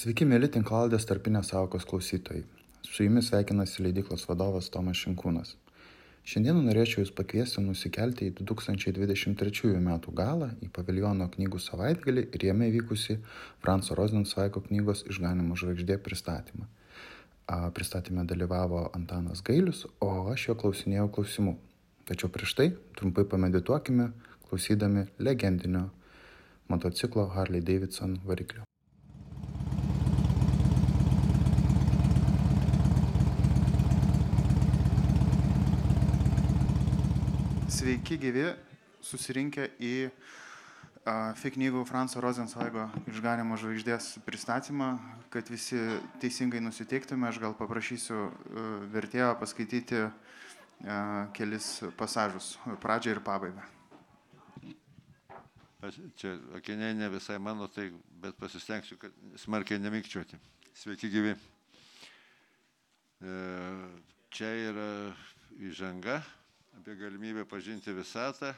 Sveiki, 0.00 0.24
mėly 0.24 0.48
tinklaldės 0.48 1.04
tarpinės 1.04 1.50
saukos 1.50 1.84
klausytojai. 1.84 2.40
Su 2.88 3.04
jumis 3.04 3.26
sveikinasi 3.28 3.82
leidyklos 3.84 4.22
vadovas 4.30 4.70
Tomas 4.72 4.96
Šinkūnas. 4.96 5.50
Šiandien 6.24 6.62
norėčiau 6.64 7.02
Jūs 7.02 7.10
pakviesti 7.18 7.60
nusikelti 7.60 8.30
į 8.30 8.32
2023 8.38 9.74
m. 9.74 9.90
galą, 10.16 10.48
į 10.64 10.70
paviljono 10.72 11.26
knygų 11.34 11.60
savaitgalį 11.60 12.24
ir 12.32 12.46
jame 12.48 12.70
vykusi 12.72 13.18
Franco 13.60 13.98
Rosensvaiko 13.98 14.62
knygos 14.70 15.04
Išganimo 15.10 15.58
žvaigždė 15.60 15.98
pristatymą. 16.00 16.70
Pristatymė 17.76 18.24
dalyvavo 18.32 18.86
Antanas 18.96 19.44
Gailius, 19.44 19.84
o 20.00 20.30
aš 20.32 20.48
jo 20.48 20.56
klausinėjau 20.64 21.10
klausimų. 21.18 21.58
Tačiau 22.08 22.32
prieš 22.32 22.56
tai 22.56 22.70
trumpai 22.96 23.28
pamedituokime, 23.28 24.08
klausydami 24.48 25.10
legendinio 25.20 25.90
motociklo 26.72 27.28
Harley 27.36 27.60
Davidson 27.60 28.16
variklio. 28.24 28.64
Sveiki 38.00 38.16
gyvi, 38.16 38.44
susirinkę 39.04 39.66
į 39.76 40.08
FI 41.36 41.50
knygų 41.52 41.82
Franco 41.84 42.22
Rosensvaigo 42.24 42.86
išganimo 43.12 43.58
žvaigždės 43.60 44.06
pristatymą, 44.24 44.86
kad 45.28 45.50
visi 45.52 45.76
teisingai 46.22 46.62
nusiteiktume, 46.64 47.28
aš 47.28 47.42
gal 47.44 47.52
paprašysiu 47.58 48.22
vertėjo 48.94 49.34
paskaityti 49.42 50.00
kelis 51.36 51.68
pasažus, 52.00 52.54
pradžią 52.80 53.18
ir 53.18 53.22
pabaigą. 53.28 53.68
Čia 56.16 56.38
akiniai 56.56 56.96
ne 56.96 57.12
visai 57.12 57.36
mano, 57.36 57.68
tai, 57.68 57.90
bet 58.24 58.40
pasistengsiu, 58.40 58.96
kad 58.96 59.12
smarkiai 59.44 59.82
nemikčiuoti. 59.84 60.40
Sveiki 60.72 61.12
gyvi. 61.12 61.36
Čia 64.32 64.54
yra 64.72 64.92
įžanga 65.68 66.22
apie 66.80 66.96
galimybę 66.96 67.44
pažinti 67.44 67.92
visatą 67.92 68.54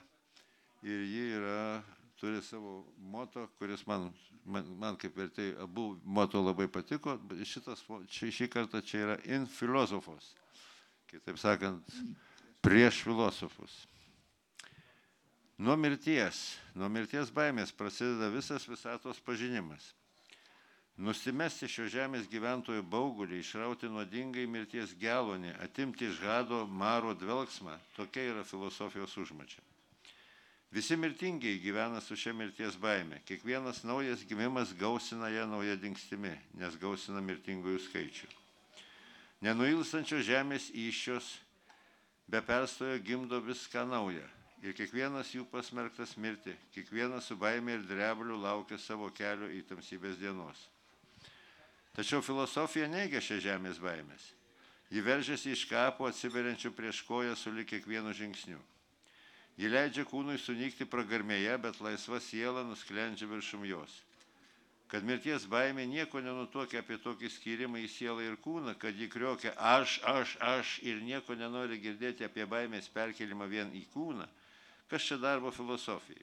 ir 0.83 1.01
ji 1.11 1.23
yra, 1.35 1.83
turi 2.21 2.43
savo 2.43 2.85
moto, 2.99 3.49
kuris 3.59 3.83
man, 3.87 4.13
man, 4.47 4.69
man 4.79 4.97
kaip 4.97 5.17
vertėjai 5.19 5.57
abu 5.65 5.97
moto 6.05 6.39
labai 6.43 6.69
patiko, 6.71 7.17
bet 7.19 7.43
šitas, 7.47 7.83
šį, 8.15 8.31
šį 8.37 8.49
kartą 8.53 8.83
čia 8.87 9.01
yra 9.07 9.17
in 9.27 9.49
filosofos. 9.51 10.29
Kitaip 11.11 11.41
sakant, 11.43 11.97
prieš 12.63 13.03
filosofus. 13.03 13.75
Nuo 15.59 15.75
mirties, 15.77 16.45
nuo 16.79 16.87
mirties 16.95 17.35
baimės 17.35 17.75
prasideda 17.75 18.31
visas 18.31 18.69
visatos 18.71 19.19
pažinimas. 19.27 19.91
Nusimesti 21.03 21.67
šio 21.67 21.89
žemės 21.91 22.29
gyventojų 22.31 22.85
baugulį, 22.87 23.41
išrauti 23.43 23.89
nuodingai 23.91 24.45
mirties 24.47 24.93
gelonį, 25.01 25.51
atimti 25.65 26.07
iš 26.07 26.21
gado 26.23 26.61
maro 26.67 27.11
dvelgsmą- 27.19 27.75
tokia 27.97 28.29
yra 28.31 28.45
filosofijos 28.47 29.17
užmačia. 29.19 29.59
Visi 30.71 30.97
mirtingiai 30.97 31.59
gyvena 31.61 32.01
su 32.01 32.15
šia 32.17 32.33
mirties 32.33 32.77
baime. 32.77 33.21
Kiekvienas 33.27 33.83
naujas 33.85 34.23
gimimas 34.25 34.73
gausina 34.73 35.29
ją 35.29 35.47
nauja 35.51 35.77
dingstimi, 35.77 36.39
nes 36.55 36.77
gausina 36.77 37.21
mirtingųjų 37.21 37.81
skaičių. 37.89 38.29
Nenuilstančios 39.43 40.25
žemės 40.25 40.71
iššios 40.71 41.41
be 42.29 42.41
perstojo 42.41 43.03
gimdo 43.03 43.41
viską 43.41 43.89
naują 43.91 44.29
ir 44.63 44.73
kiekvienas 44.73 45.35
jų 45.35 45.45
pasmerktas 45.51 46.17
mirti, 46.17 46.55
kiekvienas 46.73 47.27
su 47.27 47.37
baime 47.37 47.75
ir 47.75 47.83
drebliu 47.83 48.39
laukia 48.39 48.79
savo 48.79 49.11
kelio 49.11 49.51
į 49.51 49.65
tamsybės 49.67 50.17
dienos. 50.23 50.72
Tačiau 51.97 52.23
filosofija 52.25 52.89
neigia 52.89 53.21
šią 53.21 53.39
žemės 53.45 53.81
baimės. 53.83 54.31
Ji 54.93 55.01
veržiasi 55.05 55.53
iš 55.53 55.65
kapo 55.71 56.09
atsiveriančių 56.09 56.73
prieš 56.77 57.03
koją 57.09 57.35
su 57.37 57.53
lik 57.53 57.71
kiekvienu 57.73 58.13
žingsniu. 58.17 58.61
Ji 59.61 59.69
leidžia 59.69 60.05
kūnui 60.09 60.39
sunykti 60.41 60.89
pragarmėje, 60.89 61.59
bet 61.61 61.81
laisva 61.85 62.21
siela 62.21 62.65
nusklendžia 62.65 63.29
viršum 63.29 63.65
jos. 63.69 63.99
Kad 64.89 65.05
mirties 65.09 65.47
baimė 65.49 65.87
nieko 65.89 66.21
nenutokia 66.21 66.81
apie 66.81 66.99
tokį 67.01 67.31
skyrimą 67.33 67.81
į 67.81 67.89
sielą 67.89 68.25
ir 68.25 68.37
kūną, 68.45 68.77
kad 68.81 68.97
ji 68.97 69.09
kriokia 69.13 69.55
aš, 69.57 70.01
aš, 70.05 70.37
aš 70.41 70.79
ir 70.85 71.01
nieko 71.05 71.37
nenori 71.37 71.81
girdėti 71.81 72.25
apie 72.29 72.45
baimės 72.49 72.89
perkelimą 72.93 73.49
vien 73.49 73.73
į 73.77 73.87
kūną, 73.93 74.29
Kas 74.93 75.07
čia 75.09 75.17
darbo 75.17 75.49
filosofijai? 75.49 76.21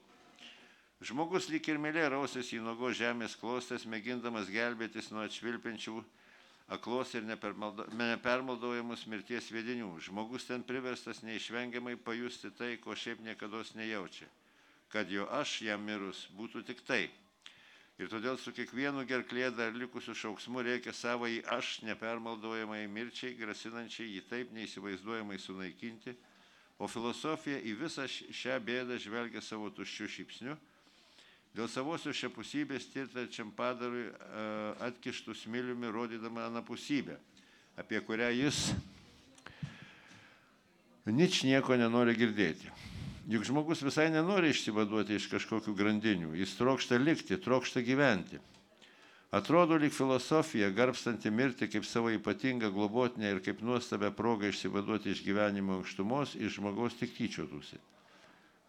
Žmogus 1.00 1.48
lyg 1.48 1.64
ir 1.72 1.78
mėlė 1.80 2.02
rausės 2.12 2.50
į 2.52 2.58
nuogo 2.60 2.90
žemės 2.92 3.32
klostės, 3.40 3.86
mėgindamas 3.88 4.50
gelbėtis 4.52 5.08
nuo 5.08 5.22
atšvilpiančių 5.24 5.94
aklos 6.76 7.14
ir 7.16 7.24
nepermaldaujamus 7.24 9.06
mirties 9.08 9.48
vedinių. 9.48 9.94
Žmogus 10.04 10.44
ten 10.50 10.60
priverstas 10.62 11.22
neišvengiamai 11.24 11.96
pajusti 11.96 12.52
tai, 12.58 12.74
ko 12.84 12.92
šiaip 12.92 13.24
niekada 13.24 13.64
nejaučia. 13.80 14.28
Kad 14.92 15.10
jo 15.10 15.24
aš 15.40 15.62
jam 15.64 15.82
mirus 15.88 16.26
būtų 16.36 16.66
tik 16.68 16.84
tai. 16.84 17.08
Ir 18.00 18.08
todėl 18.08 18.36
su 18.40 18.52
kiekvienu 18.52 19.04
gerklė 19.08 19.50
dar 19.56 19.72
likusiu 19.72 20.14
šauksmu 20.14 20.62
reikia 20.64 20.92
savo 20.92 21.28
į 21.28 21.40
aš 21.56 21.80
nepermaldaujamai 21.84 22.86
mirčiai, 22.88 23.36
grasinančiai 23.40 24.08
jį 24.18 24.26
taip 24.28 24.52
neįsivaizduojamai 24.56 25.40
sunaikinti 25.40 26.16
o 26.80 26.88
filosofija 26.88 27.60
į 27.60 27.74
visą 27.76 28.06
šią 28.08 28.56
bėdą 28.64 28.96
žvelgia 29.00 29.42
savo 29.44 29.68
tuščiu 29.76 30.08
šypsniu, 30.08 30.56
dėl 31.56 31.68
savosios 31.70 32.18
šiapusybės 32.18 32.88
tirtačiam 32.92 33.50
padarui 33.56 34.06
atkištų 34.86 35.34
smiliumi 35.34 35.90
rodydama 35.90 36.46
anapusybę, 36.50 37.16
apie 37.80 38.00
kurią 38.06 38.30
jis 38.36 38.70
nič 41.10 41.42
nieko 41.48 41.76
nenori 41.80 42.14
girdėti. 42.14 42.70
Juk 43.30 43.44
žmogus 43.46 43.82
visai 43.84 44.08
nenori 44.10 44.50
išsivaduoti 44.50 45.18
iš 45.18 45.28
kažkokių 45.30 45.74
grandinių, 45.78 46.32
jis 46.38 46.54
trokšta 46.58 46.98
likti, 46.98 47.38
trokšta 47.38 47.82
gyventi. 47.86 48.40
Atrodo 49.30 49.76
lyg 49.78 49.92
filosofija, 49.94 50.72
garbstanti 50.74 51.30
mirti 51.30 51.68
kaip 51.70 51.84
savo 51.86 52.10
ypatingą 52.10 52.72
globotinę 52.74 53.30
ir 53.30 53.38
kaip 53.44 53.62
nuostabę 53.62 54.10
progą 54.10 54.50
išsivaduoti 54.50 55.12
iš 55.14 55.22
gyvenimo 55.22 55.76
aukštumos, 55.78 56.34
iš 56.34 56.56
žmogaus 56.58 56.98
tik 56.98 57.14
tyčiotųsi. 57.14 57.78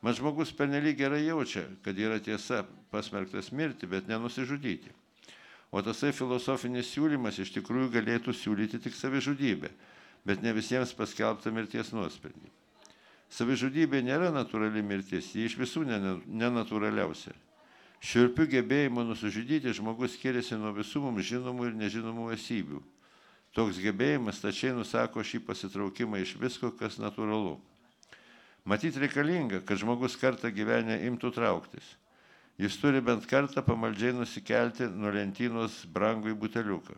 Mat 0.01 0.17
žmogus 0.17 0.49
pernelyg 0.57 0.97
gerai 0.97 1.21
jaučia, 1.27 1.67
kad 1.85 1.97
yra 1.97 2.17
tiesa 2.19 2.63
pasmerktas 2.89 3.51
mirti, 3.53 3.85
bet 3.85 4.07
nenusižudyti. 4.09 4.89
O 5.71 5.81
tasai 5.85 6.09
filosofinis 6.11 6.89
siūlymas 6.91 7.37
iš 7.39 7.53
tikrųjų 7.55 7.91
galėtų 7.93 8.33
siūlyti 8.35 8.81
tik 8.81 8.97
savižudybę, 8.97 9.69
bet 10.25 10.41
ne 10.41 10.51
visiems 10.57 10.91
paskelbta 10.97 11.53
mirties 11.53 11.93
nuosprendį. 11.93 12.49
Savižudybė 13.31 14.01
nėra 14.03 14.33
natūrali 14.35 14.81
mirtis, 14.83 15.29
ji 15.31 15.45
iš 15.47 15.55
visų 15.61 15.85
nenatūraliausia. 15.87 17.31
Širpių 18.01 18.47
gebėjimų 18.57 19.05
nusižudyti 19.11 19.71
žmogus 19.77 20.17
skiriasi 20.17 20.57
nuo 20.57 20.73
visų 20.73 21.05
mums 21.05 21.29
žinomų 21.29 21.69
ir 21.69 21.77
nežinomų 21.77 22.31
esybių. 22.33 22.81
Toks 23.53 23.77
gebėjimas 23.83 24.41
tačiai 24.41 24.73
nusako 24.73 25.21
šį 25.21 25.43
pasitraukimą 25.45 26.19
iš 26.23 26.33
visko, 26.41 26.73
kas 26.73 26.97
natūralu. 26.99 27.59
Matyt 28.65 28.97
reikalinga, 29.01 29.63
kad 29.65 29.79
žmogus 29.81 30.15
kartą 30.21 30.51
gyvenę 30.53 30.99
imtų 31.07 31.31
trauktis. 31.33 31.95
Jis 32.61 32.75
turi 32.77 33.01
bent 33.01 33.25
kartą 33.25 33.63
pamaldžiai 33.65 34.13
nusikelti 34.13 34.85
nuo 34.85 35.09
lentynos 35.15 35.79
brangų 35.89 36.35
į 36.35 36.37
buteliuką. 36.43 36.97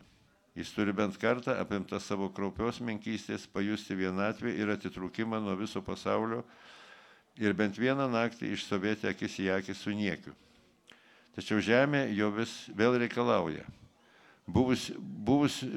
Jis 0.59 0.73
turi 0.75 0.93
bent 0.93 1.15
kartą 1.17 1.55
apimta 1.57 2.01
savo 2.03 2.27
kraupios 2.29 2.81
menkystės 2.83 3.47
pajusti 3.47 3.95
vienatvę 3.95 4.51
ir 4.53 4.73
atitrūkimą 4.75 5.39
nuo 5.41 5.55
viso 5.57 5.81
pasaulio 5.81 6.43
ir 7.39 7.55
bent 7.57 7.79
vieną 7.79 8.09
naktį 8.11 8.51
išstovėti 8.53 9.07
akis 9.09 9.39
į 9.39 9.47
akį 9.55 9.77
su 9.77 9.95
niekiu. 9.95 10.35
Tačiau 11.33 11.63
žemė 11.63 12.09
jo 12.13 12.27
vis 12.35 12.51
vėl 12.77 12.99
reikalauja. 13.01 13.63
Buvus, 14.45 14.89
buvus 14.99 15.61
e, 15.63 15.69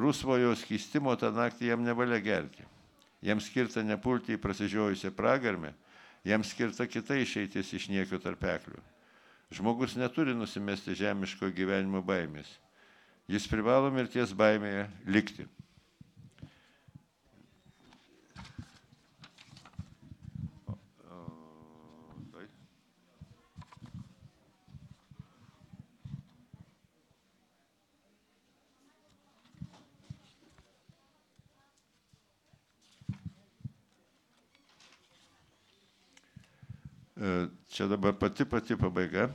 rusvojo 0.00 0.54
skystimo 0.56 1.12
tą 1.18 1.32
naktį 1.34 1.72
jam 1.72 1.82
nevalia 1.84 2.22
gerti. 2.22 2.62
Jam 3.24 3.40
skirta 3.40 3.80
nepulti 3.80 4.36
į 4.36 4.40
prasižiojusią 4.42 5.14
pragarmę, 5.16 5.72
jam 6.28 6.44
skirta 6.44 6.84
kita 6.84 7.16
išeitis 7.16 7.72
iš 7.72 7.88
niekio 7.88 8.20
tarpeklių. 8.20 8.82
Žmogus 9.54 9.94
neturi 9.96 10.34
nusimesti 10.36 10.96
žemiško 10.98 11.48
gyvenimo 11.54 12.02
baimės. 12.04 12.48
Jis 13.30 13.46
privalo 13.48 13.88
mirties 13.94 14.34
baimėje 14.36 14.88
likti. 15.08 15.46
Čia 37.72 37.86
dabar 37.88 38.12
pati 38.18 38.44
pati 38.44 38.76
pabaiga. 38.76 39.28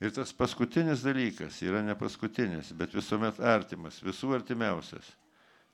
Ir 0.00 0.12
tas 0.12 0.32
paskutinis 0.36 1.02
dalykas 1.04 1.60
yra 1.64 1.82
ne 1.84 1.94
paskutinis, 1.96 2.72
bet 2.76 2.94
visuomet 2.96 3.38
artimas, 3.40 4.00
visų 4.04 4.34
artimiausias. 4.36 5.06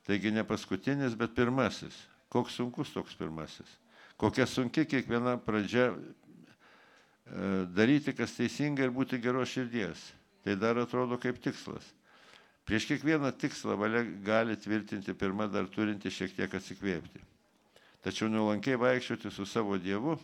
Taigi 0.07 0.31
ne 0.31 0.43
paskutinis, 0.47 1.15
bet 1.19 1.33
pirmasis. 1.37 1.95
Koks 2.31 2.57
sunkus 2.59 2.91
toks 2.93 3.15
pirmasis. 3.19 3.69
Kokia 4.19 4.45
sunki 4.47 4.85
kiekviena 4.85 5.37
pradžia 5.41 5.89
e, 5.91 5.95
daryti, 7.75 8.13
kas 8.15 8.35
teisinga 8.37 8.85
ir 8.85 8.93
būti 8.95 9.19
geros 9.23 9.51
širdies. 9.51 10.03
Tai 10.45 10.55
dar 10.59 10.79
atrodo 10.83 11.19
kaip 11.21 11.39
tikslas. 11.43 11.85
Prieš 12.67 12.87
kiekvieną 12.91 13.31
tikslą 13.41 13.75
valia 13.79 14.03
gali 14.25 14.55
tvirtinti 14.55 15.15
pirmą 15.17 15.47
dar 15.51 15.67
turinti 15.71 16.11
šiek 16.13 16.35
tiek 16.37 16.59
atsikvėpti. 16.59 17.23
Tačiau 18.05 18.29
nuolankiai 18.29 18.79
vaikščioti 18.79 19.31
su 19.33 19.45
savo 19.45 19.77
Dievu 19.81 20.15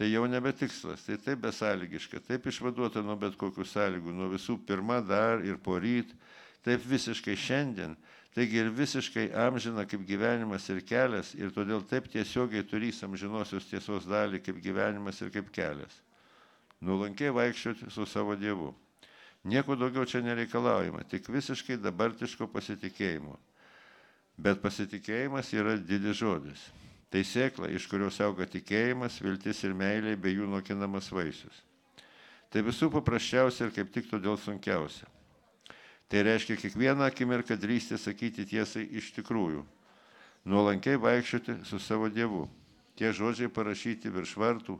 tai 0.00 0.08
jau 0.08 0.24
nebe 0.24 0.48
tikslas, 0.56 1.02
tai 1.04 1.18
taip 1.20 1.42
besąlygiška, 1.44 2.22
taip 2.24 2.46
išvaduota 2.48 3.02
nuo 3.04 3.18
bet 3.20 3.34
kokių 3.36 3.66
sąlygų, 3.68 4.14
nuo 4.16 4.30
visų 4.32 4.54
pirma 4.64 5.02
dar 5.04 5.42
ir 5.44 5.58
poryt, 5.60 6.14
taip 6.64 6.86
visiškai 6.88 7.34
šiandien, 7.36 7.98
taigi 8.32 8.62
ir 8.62 8.70
visiškai 8.72 9.26
amžina 9.44 9.84
kaip 9.84 10.06
gyvenimas 10.08 10.70
ir 10.72 10.80
kelias 10.88 11.34
ir 11.36 11.52
todėl 11.52 11.84
taip 11.84 12.08
tiesiogiai 12.08 12.64
turys 12.64 13.02
amžinosios 13.04 13.68
tiesos 13.68 14.08
dalį 14.08 14.40
kaip 14.40 14.64
gyvenimas 14.64 15.20
ir 15.20 15.34
kaip 15.36 15.52
kelias. 15.52 16.00
Nulankiai 16.80 17.36
vaikščioti 17.36 17.92
su 17.92 18.08
savo 18.08 18.40
Dievu. 18.40 18.72
Nieko 19.52 19.76
daugiau 19.76 20.08
čia 20.08 20.24
nereikalaujama, 20.24 21.04
tik 21.12 21.28
visiškai 21.28 21.76
dabartiško 21.76 22.48
pasitikėjimo. 22.48 23.36
Bet 24.40 24.64
pasitikėjimas 24.64 25.52
yra 25.52 25.76
didis 25.76 26.24
žodis. 26.24 26.70
Tai 27.10 27.24
sėkla, 27.26 27.72
iš 27.74 27.88
kurios 27.90 28.20
auga 28.22 28.46
tikėjimas, 28.46 29.18
viltis 29.22 29.64
ir 29.66 29.74
meilė 29.74 30.14
bei 30.14 30.36
jų 30.36 30.46
nokinamas 30.46 31.10
vaisius. 31.10 31.64
Tai 32.50 32.62
visų 32.66 32.90
paprasčiausia 32.94 33.66
ir 33.66 33.74
kaip 33.74 33.90
tik 33.94 34.06
todėl 34.10 34.38
sunkiausia. 34.38 35.08
Tai 36.10 36.22
reiškia 36.26 36.56
kiekvieną 36.58 37.06
akimirką 37.06 37.58
drįsti 37.58 37.98
sakyti 37.98 38.46
tiesai 38.46 38.86
iš 38.98 39.12
tikrųjų. 39.18 39.64
Nuolankiai 40.50 40.98
vaikščioti 40.98 41.60
su 41.66 41.78
savo 41.82 42.08
Dievu. 42.10 42.46
Tie 42.98 43.10
žodžiai 43.14 43.50
parašyti 43.50 44.10
virš 44.10 44.36
vartų, 44.38 44.78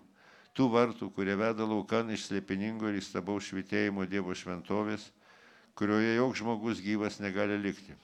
tų 0.54 0.70
vartų, 0.70 1.10
kurie 1.14 1.34
veda 1.38 1.66
laukan 1.66 2.10
iš 2.10 2.28
slėpiningo 2.30 2.90
ir 2.90 2.98
įstabaus 2.98 3.50
švitėjimo 3.50 4.06
Dievo 4.10 4.34
šventovės, 4.34 5.10
kurioje 5.78 6.16
joks 6.16 6.42
žmogus 6.42 6.82
gyvas 6.82 7.20
negali 7.22 7.58
likti. 7.58 7.94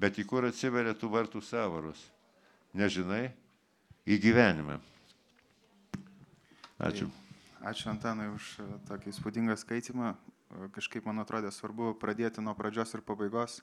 Bet 0.00 0.16
į 0.20 0.24
kur 0.28 0.48
atsiveria 0.48 0.96
tų 0.96 1.12
vartų 1.12 1.44
savaros? 1.44 2.00
Nežinai, 2.76 3.30
į 4.08 4.18
gyvenimą. 4.22 4.78
Ačiū. 6.80 7.06
Tai, 7.10 7.70
ačiū 7.72 7.90
Antanai 7.92 8.30
už 8.32 8.56
e, 8.62 8.66
tokį 8.88 9.12
įspūdingą 9.12 9.56
skaitimą. 9.60 10.14
E, 10.14 10.68
kažkaip 10.74 11.04
man 11.08 11.20
atrodė 11.22 11.52
svarbu 11.52 11.92
pradėti 12.00 12.42
nuo 12.44 12.54
pradžios 12.56 12.94
ir 12.96 13.04
pabaigos, 13.04 13.60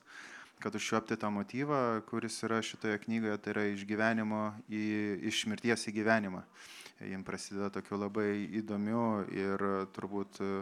kad 0.62 0.74
užšiopti 0.74 1.18
tą 1.18 1.30
motyvą, 1.34 1.80
kuris 2.06 2.38
yra 2.46 2.60
šitoje 2.62 2.98
knygoje, 3.04 3.38
tai 3.42 3.54
yra 3.54 3.64
iš 3.72 3.82
gyvenimo 3.88 4.52
į, 4.70 4.84
iš 5.30 5.44
mirties 5.50 5.88
į 5.90 5.96
gyvenimą. 5.98 6.44
Jim 7.08 7.22
prasideda 7.26 7.70
tokiu 7.74 7.98
labai 7.98 8.30
įdomiu 8.58 9.02
ir 9.34 9.66
turbūt 9.94 10.40
e, 10.42 10.54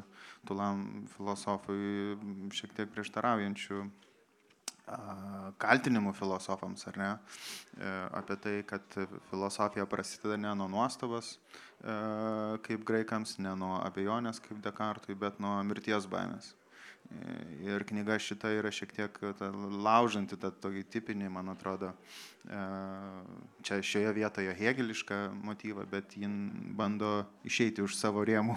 tulam 0.48 1.06
filosofui 1.16 2.16
šiek 2.56 2.74
tiek 2.76 2.90
prieštaraujančiu 2.92 3.86
kaltinimų 5.60 6.12
filosofams, 6.14 6.84
ar 6.90 6.98
ne, 7.00 7.08
e, 7.78 7.94
apie 8.14 8.36
tai, 8.42 8.54
kad 8.68 8.98
filosofija 9.30 9.86
prasideda 9.90 10.38
ne 10.38 10.52
nuo 10.58 10.68
nuostabos, 10.70 11.36
e, 11.80 11.96
kaip 12.66 12.86
graikams, 12.86 13.36
ne 13.42 13.56
nuo 13.58 13.80
abejonės, 13.82 14.40
kaip 14.44 14.62
Dekartui, 14.62 15.18
bet 15.18 15.42
nuo 15.42 15.58
mirties 15.66 16.06
baimės. 16.10 16.52
E, 17.06 17.34
ir 17.66 17.82
knyga 17.86 18.18
šita 18.22 18.52
yra 18.54 18.70
šiek 18.74 18.94
tiek 18.94 19.20
ta, 19.38 19.50
laužanti 19.88 20.38
tą 20.38 20.52
tokį 20.54 20.86
tipinį, 20.94 21.30
man 21.34 21.50
atrodo, 21.54 21.92
čia 23.66 23.80
šioje 23.82 24.12
vietoje 24.14 24.52
hegelišką 24.54 25.16
motyvą, 25.48 25.82
bet 25.90 26.14
jin 26.14 26.36
bando 26.78 27.24
išeiti 27.46 27.82
už 27.82 27.98
savo 27.98 28.22
rėmų. 28.26 28.54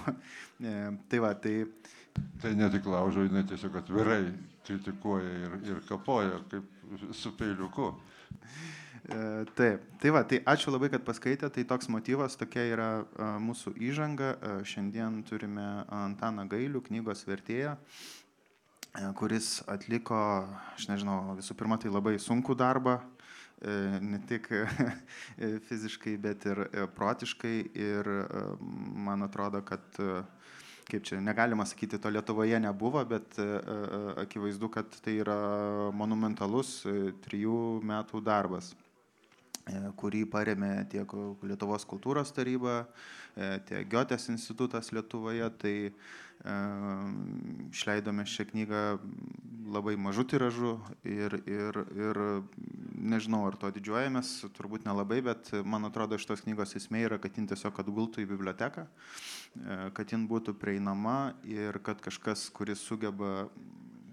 tai 1.09 1.21
va, 1.25 1.33
tai 1.33 1.63
Tai 2.41 2.53
ne 2.55 2.69
tik 2.71 2.87
laužo, 2.89 3.23
jinai 3.23 3.43
tiesiog 3.47 3.75
atvirai 3.79 4.23
kritikuoja 4.69 5.35
ir, 5.47 5.57
ir 5.73 5.81
kapoja 5.89 6.43
kaip 6.51 7.15
su 7.17 7.33
peiliuku. 7.37 7.93
E, 9.09 9.45
taip, 9.57 9.85
tai 10.01 10.11
va, 10.13 10.21
tai 10.27 10.41
ačiū 10.45 10.73
labai, 10.73 10.91
kad 10.93 11.05
paskaitė, 11.07 11.49
tai 11.53 11.63
toks 11.65 11.89
motyvas, 11.89 12.35
tokia 12.37 12.65
yra 12.69 12.89
e, 13.01 13.29
mūsų 13.41 13.73
įžanga. 13.89 14.31
E, 14.35 14.55
šiandien 14.69 15.21
turime 15.25 15.65
Antaną 15.95 16.45
Gailių, 16.51 16.83
knygos 16.89 17.25
vertėją, 17.29 17.77
kuris 19.17 19.59
atliko, 19.69 20.19
aš 20.75 20.89
nežinau, 20.89 21.37
visų 21.37 21.55
pirma, 21.57 21.77
tai 21.81 21.91
labai 21.93 22.17
sunku 22.21 22.55
darbą, 22.57 22.97
ne 24.01 24.17
tik 24.25 24.47
fiziškai, 25.67 26.15
bet 26.21 26.47
ir 26.49 26.63
protiškai. 26.97 27.55
Ir 27.77 28.09
man 29.05 29.27
atrodo, 29.27 29.61
kad 29.67 29.99
kaip 30.89 31.05
čia 31.05 31.21
negalima 31.21 31.65
sakyti, 31.69 31.99
to 32.01 32.09
Lietuvoje 32.09 32.59
nebuvo, 32.59 33.03
bet 33.05 33.39
e, 33.39 33.45
e, 33.45 34.03
akivaizdu, 34.25 34.69
kad 34.73 34.99
tai 35.05 35.19
yra 35.21 35.39
monumentalus 35.95 36.79
e, 36.85 37.11
trijų 37.25 37.79
metų 37.85 38.23
darbas 38.25 38.73
kurį 39.69 40.23
paremė 40.25 40.71
tiek 40.89 41.11
Lietuvos 41.45 41.83
kultūros 41.85 42.31
taryba, 42.33 42.87
tiek 43.69 43.85
Giotės 43.91 44.23
institutas 44.33 44.89
Lietuvoje. 44.89 45.45
Tai 45.61 45.73
išleidome 47.69 48.23
šią 48.25 48.45
knygą 48.49 48.81
labai 49.69 49.93
mažu 49.99 50.23
tiražu 50.23 50.77
ir, 51.03 51.35
ir, 51.45 51.79
ir 51.93 52.19
nežinau, 52.95 53.43
ar 53.45 53.59
to 53.59 53.69
didžiuojamės, 53.75 54.31
turbūt 54.57 54.87
nelabai, 54.87 55.19
bet 55.27 55.51
man 55.67 55.85
atrodo, 55.85 56.17
šitos 56.17 56.41
knygos 56.47 56.73
esmė 56.79 57.03
yra, 57.09 57.19
kad 57.21 57.35
jin 57.37 57.51
tiesiog 57.51 57.83
atgultų 57.83 58.23
į 58.23 58.29
biblioteką, 58.31 58.87
kad 59.97 60.13
jin 60.13 60.27
būtų 60.29 60.55
prieinama 60.59 61.33
ir 61.47 61.81
kad 61.83 62.01
kažkas, 62.03 62.47
kuris 62.53 62.81
sugeba 62.85 63.49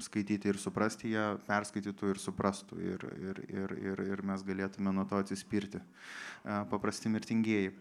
skaityti 0.02 0.50
ir 0.50 0.58
suprasti 0.60 1.12
ją, 1.14 1.36
perskaitytų 1.46 2.12
ir 2.12 2.20
suprastų 2.20 2.78
ir, 2.82 3.06
ir, 3.16 3.40
ir, 3.48 3.74
ir, 3.92 4.04
ir 4.12 4.22
mes 4.26 4.44
galėtume 4.44 4.92
nuo 4.92 5.06
to 5.08 5.20
atsispirti. 5.22 5.80
Paprasti 6.70 7.12
mirtingieji. 7.12 7.72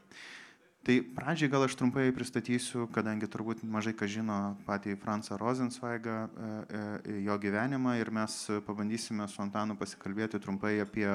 Tai 0.85 0.99
pradžiai 1.17 1.49
gal 1.49 1.63
aš 1.65 1.73
trumpai 1.79 2.11
pristatysiu, 2.13 2.83
kadangi 2.93 3.25
turbūt 3.25 3.63
mažai 3.65 3.95
kas 3.97 4.11
žino 4.13 4.35
patį 4.67 4.93
Fransą 5.01 5.39
Rosenzweigą, 5.41 6.17
e, 6.29 6.49
e, 6.77 7.15
jo 7.25 7.37
gyvenimą 7.41 7.95
ir 7.97 8.11
mes 8.13 8.35
pabandysime 8.67 9.25
su 9.25 9.41
Antanu 9.41 9.73
pasikalbėti 9.79 10.37
trumpai 10.43 10.75
apie 10.83 11.07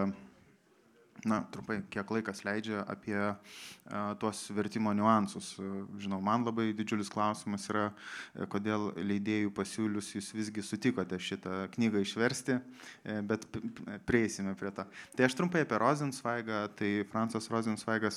na, 1.25 1.41
trumpai, 1.53 1.81
kiek 1.93 2.11
laikas 2.15 2.45
leidžia 2.47 2.85
apie 2.89 3.19
a, 3.21 3.35
tuos 4.21 4.39
vertimo 4.55 4.93
niuansus. 4.97 5.47
Žinau, 6.00 6.21
man 6.25 6.45
labai 6.47 6.67
didžiulis 6.77 7.11
klausimas 7.12 7.69
yra, 7.73 7.87
e, 8.35 8.37
kodėl 8.50 8.83
leidėjų 8.97 9.50
pasiūlius 9.57 10.15
jūs 10.15 10.29
visgi 10.37 10.62
sutikote 10.65 11.17
šitą 11.21 11.53
knygą 11.75 11.99
išversti, 12.05 12.55
e, 12.57 12.61
bet 13.27 13.41
prieisime 14.09 14.53
prie 14.59 14.71
to. 14.77 14.85
Tai 15.17 15.23
aš 15.27 15.35
trumpai 15.37 15.61
apie 15.67 15.77
Rosenzweigą, 15.83 16.59
tai 16.79 16.91
Francas 17.12 17.45
Rosenzweigas 17.53 18.17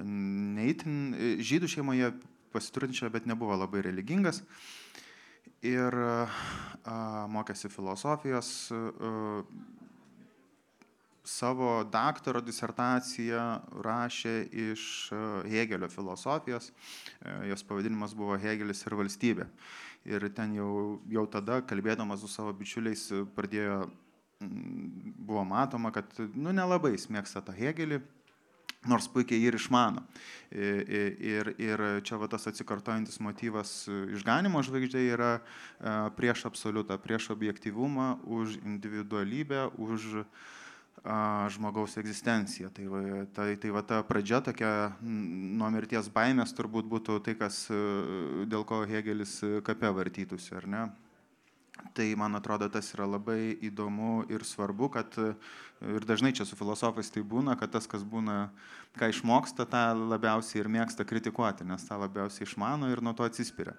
neįtin 0.00 0.96
žydų 1.44 1.66
šeimoje 1.70 2.08
pasiturinčio, 2.52 3.10
bet 3.10 3.28
nebuvo 3.30 3.56
labai 3.58 3.84
religingas. 3.88 4.42
Ir 5.66 5.94
a, 5.94 7.26
mokėsi 7.30 7.70
filosofijos. 7.72 8.54
A, 8.72 9.14
savo 11.30 11.84
daktaro 11.84 12.40
disertaciją 12.42 13.42
rašė 13.84 14.34
iš 14.72 14.84
Hegelio 15.48 15.88
filosofijos. 15.92 16.70
Jos 17.48 17.64
pavadinimas 17.66 18.14
buvo 18.16 18.38
Hegelis 18.40 18.82
ir 18.86 18.96
valstybė. 18.98 19.46
Ir 20.08 20.26
ten 20.34 20.54
jau, 20.56 21.00
jau 21.12 21.26
tada, 21.30 21.60
kalbėdamas 21.68 22.22
su 22.24 22.30
savo 22.32 22.54
bičiuliais, 22.56 23.04
pradėjo, 23.36 23.82
buvo 24.40 25.44
matoma, 25.44 25.92
kad 25.92 26.08
nu, 26.32 26.54
nelabai 26.56 26.94
mėgsta 27.12 27.44
tą 27.44 27.54
Hegelį 27.56 28.00
nors 28.88 29.08
puikiai 29.12 29.42
ir 29.44 29.56
išmano. 29.58 30.04
Ir, 30.50 31.52
ir 31.60 31.82
čia 32.06 32.18
va 32.18 32.28
tas 32.30 32.48
atsikartojantis 32.50 33.20
motyvas 33.22 33.84
išganimo 34.16 34.62
žvaigždė 34.66 35.02
yra 35.12 35.32
prieš 36.16 36.46
absoliutą, 36.48 36.96
prieš 36.98 37.30
objektivumą, 37.34 38.16
už 38.24 38.56
individualybę, 38.64 39.68
už 39.78 40.24
žmogaus 41.54 41.96
egzistenciją. 42.00 42.70
Tai 42.76 42.88
va, 42.92 43.02
tai, 43.36 43.54
tai 43.60 43.70
va 43.72 43.84
ta 43.84 44.00
pradžia 44.04 44.40
tokia 44.44 44.72
nuo 45.00 45.70
mirties 45.72 46.10
baimės 46.12 46.52
turbūt 46.56 46.88
būtų 46.88 47.20
tai, 47.24 47.36
kas, 47.40 47.68
dėl 48.48 48.66
ko 48.68 48.82
Hegelis 48.88 49.38
kape 49.64 49.92
vartytųsi, 49.96 50.56
ar 50.56 50.68
ne? 50.68 50.82
Tai 51.94 52.06
man 52.16 52.36
atrodo, 52.38 52.68
tas 52.72 52.92
yra 52.94 53.06
labai 53.08 53.54
įdomu 53.66 54.24
ir 54.30 54.44
svarbu, 54.46 54.90
kad 54.94 55.16
ir 55.20 56.06
dažnai 56.06 56.32
čia 56.36 56.44
su 56.46 56.58
filosofais 56.58 57.10
tai 57.12 57.22
būna, 57.26 57.56
kad 57.58 57.72
tas, 57.74 57.88
kas 57.90 58.04
būna, 58.06 58.50
ką 59.00 59.10
išmoksta, 59.12 59.66
tą 59.70 59.82
labiausiai 59.98 60.62
ir 60.62 60.70
mėgsta 60.70 61.06
kritikuoti, 61.08 61.66
nes 61.66 61.86
tą 61.88 61.98
labiausiai 62.00 62.46
išmano 62.46 62.90
ir 62.92 63.02
nuo 63.02 63.14
to 63.16 63.26
atsispiria. 63.26 63.74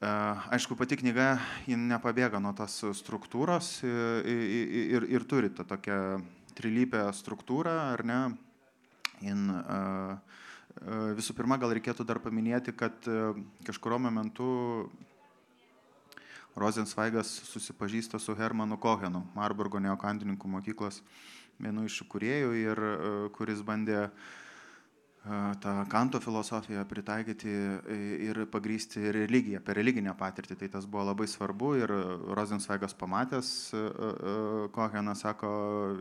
E, 0.00 0.10
aišku, 0.56 0.78
pati 0.80 0.98
knyga 1.00 1.36
nepabėga 1.68 2.40
nuo 2.42 2.54
tos 2.56 2.80
struktūros 2.98 3.76
ir, 3.84 4.24
ir, 4.96 5.08
ir 5.18 5.28
turi 5.28 5.52
tą 5.54 5.68
tokią 5.68 6.00
trilypę 6.56 7.04
struktūrą, 7.14 7.76
ar 7.94 8.04
ne? 8.06 8.20
In, 9.24 9.46
uh, 9.50 10.40
visų 11.14 11.34
pirma, 11.38 11.58
gal 11.60 11.72
reikėtų 11.76 12.04
dar 12.06 12.20
paminėti, 12.22 12.74
kad 12.76 13.06
kažkurio 13.66 13.98
momentu 14.02 14.46
Rozensvaigas 16.54 17.26
susipažįsta 17.50 18.20
su 18.22 18.34
Hermanu 18.38 18.78
Kohenu, 18.78 19.24
Marburgo 19.34 19.80
neokantininkų 19.82 20.50
mokyklos 20.52 21.00
vienu 21.58 21.86
iš 21.88 22.00
kuriejų 22.10 22.54
ir 22.60 22.80
kuris 23.34 23.62
bandė 23.66 24.06
tą 25.64 25.72
kanto 25.90 26.20
filosofiją 26.20 26.84
pritaikyti 26.86 27.52
ir 28.28 28.44
pagrysti 28.52 29.02
religiją, 29.16 29.62
per 29.64 29.78
religinę 29.80 30.14
patirtį. 30.18 30.58
Tai 30.60 30.68
tas 30.76 30.86
buvo 30.86 31.06
labai 31.08 31.26
svarbu 31.30 31.74
ir 31.80 31.94
Rozensvaigas 32.38 32.94
pamatęs 33.00 33.50
Koheną 34.76 35.14
sako, 35.18 35.52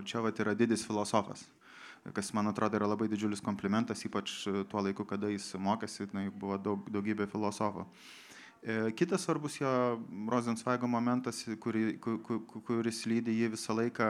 čia 0.05 0.21
vat 0.21 0.43
yra 0.43 0.53
didis 0.53 0.85
filosofas 0.85 1.47
kas 2.11 2.33
man 2.35 2.49
atrodo 2.51 2.75
yra 2.75 2.87
labai 2.89 3.07
didžiulis 3.07 3.39
komplimentas, 3.39 4.01
ypač 4.03 4.33
tuo 4.43 4.81
laiku, 4.83 5.05
kada 5.07 5.29
jis 5.31 5.53
mokėsi, 5.55 6.09
tai 6.11 6.25
buvo 6.27 6.57
daug, 6.59 6.89
daugybė 6.91 7.29
filosofų. 7.31 7.85
E, 7.87 8.23
kitas 8.95 9.25
svarbus 9.25 9.61
jo 9.61 9.69
Rozensvaigo 10.31 10.87
momentas, 10.87 11.43
kuri, 11.59 11.99
kuris 11.99 13.05
lydi 13.09 13.35
jį 13.41 13.49
visą 13.57 13.75
laiką 13.75 14.07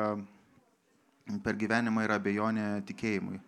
per 1.44 1.58
gyvenimą, 1.58 2.04
yra 2.06 2.20
abejonė 2.22 2.68
tikėjimui. 2.86 3.40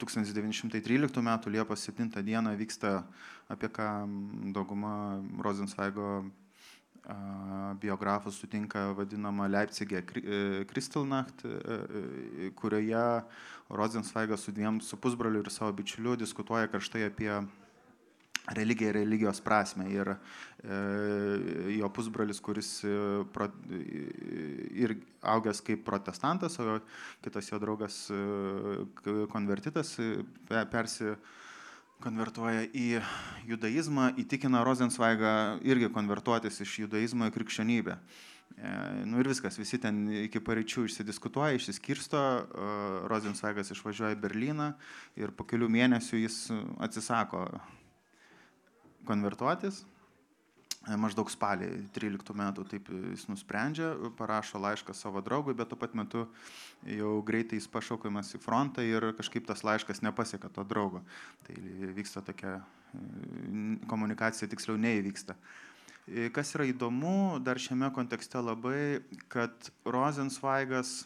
1913 0.00 1.22
m. 1.22 1.30
Liepos 1.54 1.86
7 1.86 2.10
d. 2.10 2.56
vyksta, 2.56 3.04
apie 3.48 3.68
ką 3.68 3.88
dauguma 4.54 5.22
Rozensvaigo 5.38 6.24
biografų 7.80 8.30
sutinka 8.30 8.92
vadinama 8.94 9.48
Leipzigė 9.48 10.02
e, 10.20 10.40
e, 11.44 12.50
kurioje 12.54 13.04
Rozensvaigas 13.70 14.44
su 14.44 14.52
dviem 14.52 14.80
su 14.80 14.96
pusbroliu 14.96 15.40
ir 15.42 15.50
savo 15.50 15.72
bičiuliu 15.72 16.16
diskutuoja 16.16 16.68
karštai 16.68 17.06
apie 17.08 17.32
religiją 18.48 18.90
ir 18.90 18.98
religijos 19.00 19.40
prasme. 19.44 19.88
Ir 19.92 20.12
e, 20.14 20.16
jo 21.76 21.90
pusbrolis, 21.94 22.40
kuris 22.40 22.72
e, 22.84 22.94
pro, 23.34 23.50
ir 23.70 24.96
augęs 25.20 25.62
kaip 25.66 25.84
protestantas, 25.86 26.58
o 26.60 26.80
kitas 27.24 27.50
jo 27.52 27.60
draugas 27.62 28.02
e, 28.10 29.26
konvertitas 29.32 29.96
e, 30.00 30.14
persi 30.72 31.14
konvertuoja 32.00 32.64
į 32.72 33.02
judaizmą, 33.48 34.14
įtikina 34.20 34.64
Rozensvaigą 34.64 35.60
irgi 35.68 35.90
konvertuotis 35.92 36.62
iš 36.64 36.78
judaizmo 36.86 37.28
į 37.28 37.34
krikščionybę. 37.34 37.98
E, 38.56 38.70
nu 39.06 39.20
ir 39.20 39.28
viskas, 39.30 39.58
visi 39.60 39.78
ten 39.80 40.02
iki 40.24 40.40
pareičių 40.44 40.86
išsidiskutuoja, 40.88 41.58
išsiskirsto, 41.58 42.20
e, 42.20 42.70
Rozensvaigas 43.10 43.70
išvažiuoja 43.76 44.16
į 44.16 44.20
Berliną 44.24 44.72
ir 45.20 45.34
po 45.36 45.46
kelių 45.48 45.70
mėnesių 45.70 46.24
jis 46.24 46.40
atsisako 46.82 47.46
konvertuotis. 49.08 49.84
E, 50.88 50.96
maždaug 50.96 51.28
spalį 51.28 51.68
13 51.92 52.32
metų 52.40 52.64
taip 52.70 52.86
jis 52.88 53.26
nusprendžia, 53.28 53.92
parašo 54.16 54.60
laišką 54.62 54.94
savo 54.96 55.20
draugui, 55.24 55.52
bet 55.56 55.68
tuo 55.68 55.76
pat 55.76 55.92
metu 55.98 56.24
jau 56.88 57.18
greitai 57.26 57.58
jis 57.60 57.68
pašaukiamas 57.68 58.32
į 58.38 58.40
frontą 58.40 58.84
ir 58.86 59.10
kažkaip 59.18 59.44
tas 59.48 59.60
laiškas 59.66 60.00
nepasiekia 60.06 60.48
to 60.54 60.64
draugo. 60.64 61.02
Tai 61.44 61.56
vyksta 61.98 62.24
tokia 62.24 62.56
e, 62.56 62.62
komunikacija, 63.92 64.48
tiksliau 64.48 64.80
neįvyksta. 64.80 65.36
E, 66.08 66.30
kas 66.32 66.54
yra 66.56 66.70
įdomu 66.72 67.42
dar 67.44 67.60
šiame 67.60 67.92
kontekste 67.92 68.40
labai, 68.40 69.04
kad 69.28 69.68
Rosenzweigas 69.84 71.02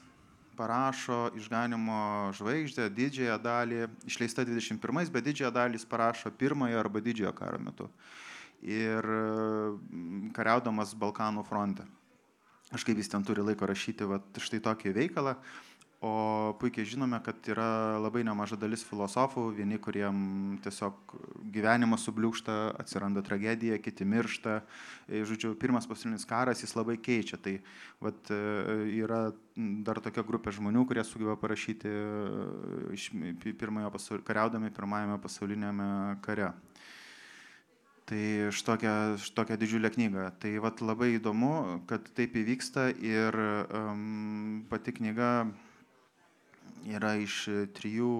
parašo 0.57 1.31
išganimo 1.39 2.33
žvaigždę, 2.39 2.89
didžiąją 2.95 3.39
dalį, 3.43 3.81
išleista 4.09 4.45
21, 4.47 5.11
bet 5.13 5.27
didžiąją 5.27 5.51
dalį 5.55 5.81
jis 5.81 5.89
parašo 5.91 6.33
pirmojo 6.39 6.79
arba 6.81 7.03
didžiojo 7.05 7.35
karo 7.37 7.59
metu. 7.59 7.91
Ir 8.65 9.05
mm, 9.05 10.33
kariaudamas 10.37 10.95
Balkanų 10.97 11.45
fronte. 11.49 11.87
Aš 12.75 12.87
kaip 12.87 12.99
jis 12.99 13.11
ten 13.13 13.23
turi 13.27 13.45
laiko 13.45 13.69
rašyti 13.69 14.07
va, 14.09 14.19
štai 14.41 14.63
tokį 14.65 14.95
veikalą. 14.97 15.37
O 16.05 16.53
puikiai 16.61 16.85
žinome, 16.85 17.17
kad 17.25 17.47
yra 17.49 17.97
labai 18.03 18.21
nemaža 18.27 18.59
dalis 18.61 18.83
filosofų, 18.85 19.47
vieni, 19.57 19.79
kuriem 19.81 20.19
tiesiog 20.65 21.15
gyvenimas 21.55 22.05
subliūkšta, 22.05 22.57
atsiranda 22.83 23.23
tragedija, 23.25 23.79
kiti 23.81 24.05
miršta. 24.05 24.59
E, 25.09 25.23
žodžiu, 25.25 25.55
pirmas 25.57 25.89
pasaulinis 25.89 26.29
karas 26.29 26.61
jis 26.61 26.77
labai 26.77 26.99
keičia. 27.01 27.41
Tai 27.41 27.57
vat, 28.05 28.21
e, 28.29 28.37
yra 28.99 29.23
dar 29.87 30.03
tokia 30.05 30.27
grupė 30.29 30.53
žmonių, 30.53 30.85
kurie 30.91 31.07
sugeba 31.09 31.39
parašyti 31.41 31.89
e, 31.89 33.33
pasaul... 33.97 34.21
kariaudami 34.29 34.75
pirmajame 34.77 35.17
pasaulinėme 35.25 35.91
kare. 36.27 36.53
Tai 38.05 38.25
štokia, 38.53 39.17
štokia 39.25 39.57
didžiulė 39.57 39.89
knyga. 39.95 40.35
Tai 40.37 40.59
vat, 40.61 40.85
labai 40.85 41.15
įdomu, 41.17 41.81
kad 41.89 42.13
taip 42.13 42.37
įvyksta 42.37 42.91
ir 43.01 43.33
um, 43.41 44.67
pati 44.69 44.93
knyga 45.01 45.31
yra 46.89 47.15
iš 47.21 47.45
e, 47.49 47.57
trijų 47.75 48.13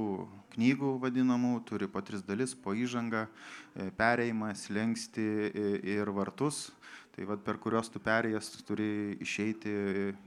knygų 0.55 0.95
vadinamų, 1.03 1.55
turi 1.69 1.89
po 1.91 2.03
tris 2.05 2.25
dalis, 2.25 2.55
po 2.57 2.75
įžangą, 2.77 3.27
e, 3.27 3.89
perėjimą, 3.99 4.53
slengsti 4.59 5.25
e, 5.51 5.67
ir 5.97 6.11
vartus, 6.15 6.69
tai 7.15 7.27
vad 7.29 7.45
per 7.47 7.59
kurios 7.63 7.91
tu 7.93 8.03
perėjęs 8.03 8.51
turi 8.67 9.17
išeiti 9.23 9.73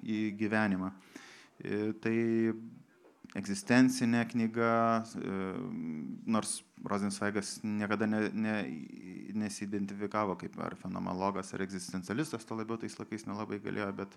į 0.08 0.20
gyvenimą. 0.40 0.94
Tai 2.00 2.14
egzistencinė 3.36 4.22
knyga, 4.30 4.70
nors 6.30 6.62
Rosensveigas 6.88 7.58
niekada 7.66 8.08
ne, 8.08 8.22
ne, 8.32 8.56
nesidentifikavo 9.36 10.38
kaip 10.40 10.56
ar 10.64 10.78
fenomenologas, 10.80 11.50
ar 11.58 11.66
egzistencialistas, 11.66 12.46
to 12.48 12.56
labiau 12.56 12.80
tais 12.80 12.96
laikais 13.02 13.28
nelabai 13.28 13.60
galėjo, 13.60 13.90
bet 13.98 14.16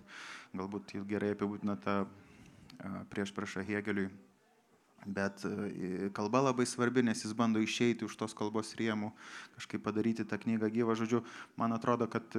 galbūt 0.55 0.95
gerai 1.09 1.33
apibūdina 1.35 1.75
tą 1.83 1.97
prieš 3.13 3.33
priešą 3.35 3.65
Hegeliui. 3.67 4.09
Bet 5.01 5.41
kalba 6.13 6.43
labai 6.45 6.67
svarbi, 6.69 7.01
nes 7.01 7.23
jis 7.25 7.33
bando 7.33 7.57
išeiti 7.57 8.05
už 8.05 8.13
tos 8.19 8.35
kalbos 8.37 8.75
rėmų, 8.77 9.09
kažkaip 9.57 9.81
padaryti 9.81 10.27
tą 10.29 10.37
knygą 10.37 10.69
gyvą. 10.69 10.93
Žodžiu, 10.99 11.23
man 11.57 11.73
atrodo, 11.73 12.05
kad 12.05 12.29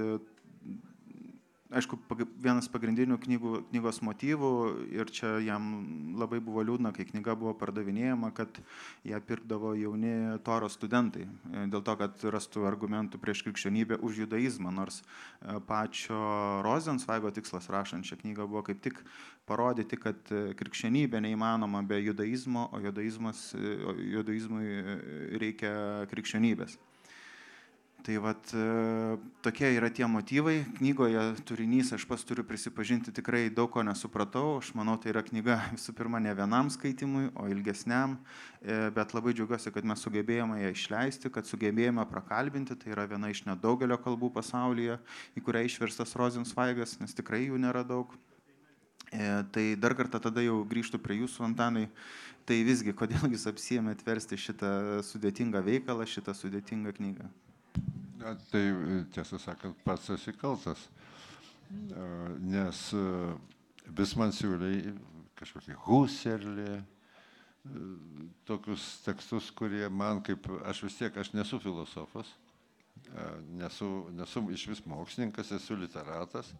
aišku, 1.76 1.98
vienas 2.42 2.68
pagrindinių 2.72 3.16
knygų, 3.22 3.52
knygos 3.70 4.00
motyvų 4.04 4.52
ir 4.94 5.10
čia 5.12 5.34
jam 5.44 5.64
labai 6.20 6.40
buvo 6.44 6.64
liūdna, 6.66 6.92
kai 6.96 7.06
knyga 7.08 7.34
buvo 7.38 7.54
pardavinėjama, 7.58 8.32
kad 8.36 8.60
ją 9.08 9.20
pirkdavo 9.26 9.72
jauni 9.78 10.38
toro 10.46 10.68
studentai, 10.72 11.26
e, 11.26 11.64
dėl 11.72 11.84
to, 11.86 11.96
kad 12.00 12.24
rastų 12.36 12.66
argumentų 12.68 13.20
prieš 13.22 13.44
krikščionybę 13.48 14.00
už 14.04 14.24
judaizmą, 14.24 14.72
nors 14.74 15.02
e, 15.02 15.58
pačio 15.68 16.20
Rozensvaigo 16.66 17.32
tikslas 17.34 17.70
rašant 17.72 18.08
šią 18.08 18.20
knygą 18.22 18.48
buvo 18.48 18.64
kaip 18.68 18.82
tik 18.84 19.02
parodyti, 19.48 19.98
kad 20.00 20.32
e, 20.32 20.52
krikščionybė 20.58 21.22
neįmanoma 21.24 21.82
be 21.86 22.00
judaizmo, 22.02 22.68
o 22.72 22.80
judaizmui 22.82 24.66
reikia 25.40 25.72
krikščionybės. 26.12 26.78
Tai 28.02 28.16
vat 28.18 28.50
e, 28.50 28.62
tokie 29.46 29.68
yra 29.76 29.86
tie 29.94 30.06
motyvai. 30.10 30.64
Knygoje 30.80 31.20
turinys, 31.46 31.92
aš 31.94 32.02
pas 32.10 32.24
turiu 32.26 32.42
prisipažinti, 32.42 33.12
tikrai 33.14 33.44
daug 33.54 33.70
ko 33.70 33.84
nesupratau. 33.86 34.56
Aš 34.58 34.72
manau, 34.74 34.96
tai 34.98 35.12
yra 35.12 35.22
knyga 35.22 35.60
visų 35.76 35.94
pirma 35.94 36.18
ne 36.18 36.32
vienam 36.34 36.70
skaitimui, 36.72 37.28
o 37.38 37.46
ilgesniam. 37.52 38.16
E, 38.58 38.90
bet 38.96 39.14
labai 39.14 39.36
džiaugiuosi, 39.38 39.70
kad 39.74 39.86
mes 39.86 40.02
sugebėjome 40.02 40.58
ją 40.64 40.72
išleisti, 40.74 41.30
kad 41.30 41.46
sugebėjome 41.46 42.02
prakalbinti. 42.10 42.74
Tai 42.80 42.90
yra 42.96 43.06
viena 43.06 43.30
iš 43.30 43.44
nedaugelio 43.46 44.00
kalbų 44.02 44.32
pasaulyje, 44.34 44.98
į 45.38 45.44
kurią 45.46 45.62
išverstas 45.68 46.16
Rozinsvaigas, 46.18 46.96
nes 46.98 47.14
tikrai 47.14 47.44
jų 47.44 47.62
nėra 47.62 47.84
daug. 47.86 48.10
E, 49.12 49.30
tai 49.54 49.68
dar 49.78 49.94
kartą 49.94 50.18
tada 50.26 50.42
jau 50.42 50.58
grįžtų 50.66 50.98
prie 50.98 51.20
jūsų, 51.20 51.46
Antanai. 51.52 51.86
Tai 52.50 52.58
visgi, 52.66 52.98
kodėl 52.98 53.30
jūs 53.30 53.46
apsijėmėt 53.46 54.02
versti 54.02 54.42
šitą 54.48 54.74
sudėtingą 55.06 55.62
veikalą, 55.62 56.10
šitą 56.10 56.34
sudėtingą 56.34 56.98
knygą? 56.98 57.30
Tai 58.22 58.62
tiesą 59.14 59.38
sakant, 59.42 59.78
pats 59.82 60.10
esi 60.14 60.30
kaltas, 60.38 60.84
nes 62.38 62.82
vis 63.98 64.12
man 64.20 64.30
siūlė 64.34 64.92
kažkokį 65.40 65.74
huserlį, 65.86 66.76
tokius 68.46 68.84
tekstus, 69.06 69.50
kurie 69.54 69.88
man 69.90 70.22
kaip, 70.22 70.46
aš 70.70 70.84
vis 70.86 70.98
tiek, 71.00 71.16
aš 71.18 71.32
nesu 71.34 71.58
filosofas, 71.62 72.30
nesu, 73.58 73.88
nesu 74.14 74.44
iš 74.54 74.68
vis 74.70 74.84
mokslininkas, 74.86 75.50
esu 75.58 75.78
literatas, 75.78 76.52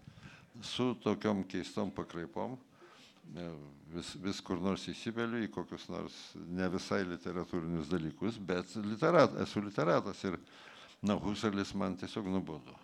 su 0.67 0.93
tokiom 1.05 1.45
keistom 1.49 1.95
pakraipom 1.95 2.59
vis, 3.95 4.13
vis 4.19 4.41
kur 4.45 4.61
nors 4.61 4.85
įsiveliu 4.91 5.45
į 5.47 5.51
kokius 5.55 5.87
nors 5.93 6.19
ne 6.35 6.67
visai 6.73 7.03
literatūrinius 7.07 7.91
dalykus, 7.93 8.39
bet 8.39 8.75
literat, 8.83 9.39
esu 9.47 9.63
literatas 9.63 10.23
ir, 10.27 10.39
na, 11.03 11.19
Huselis 11.19 11.75
man 11.75 11.97
tiesiog 12.01 12.29
nubodo. 12.31 12.79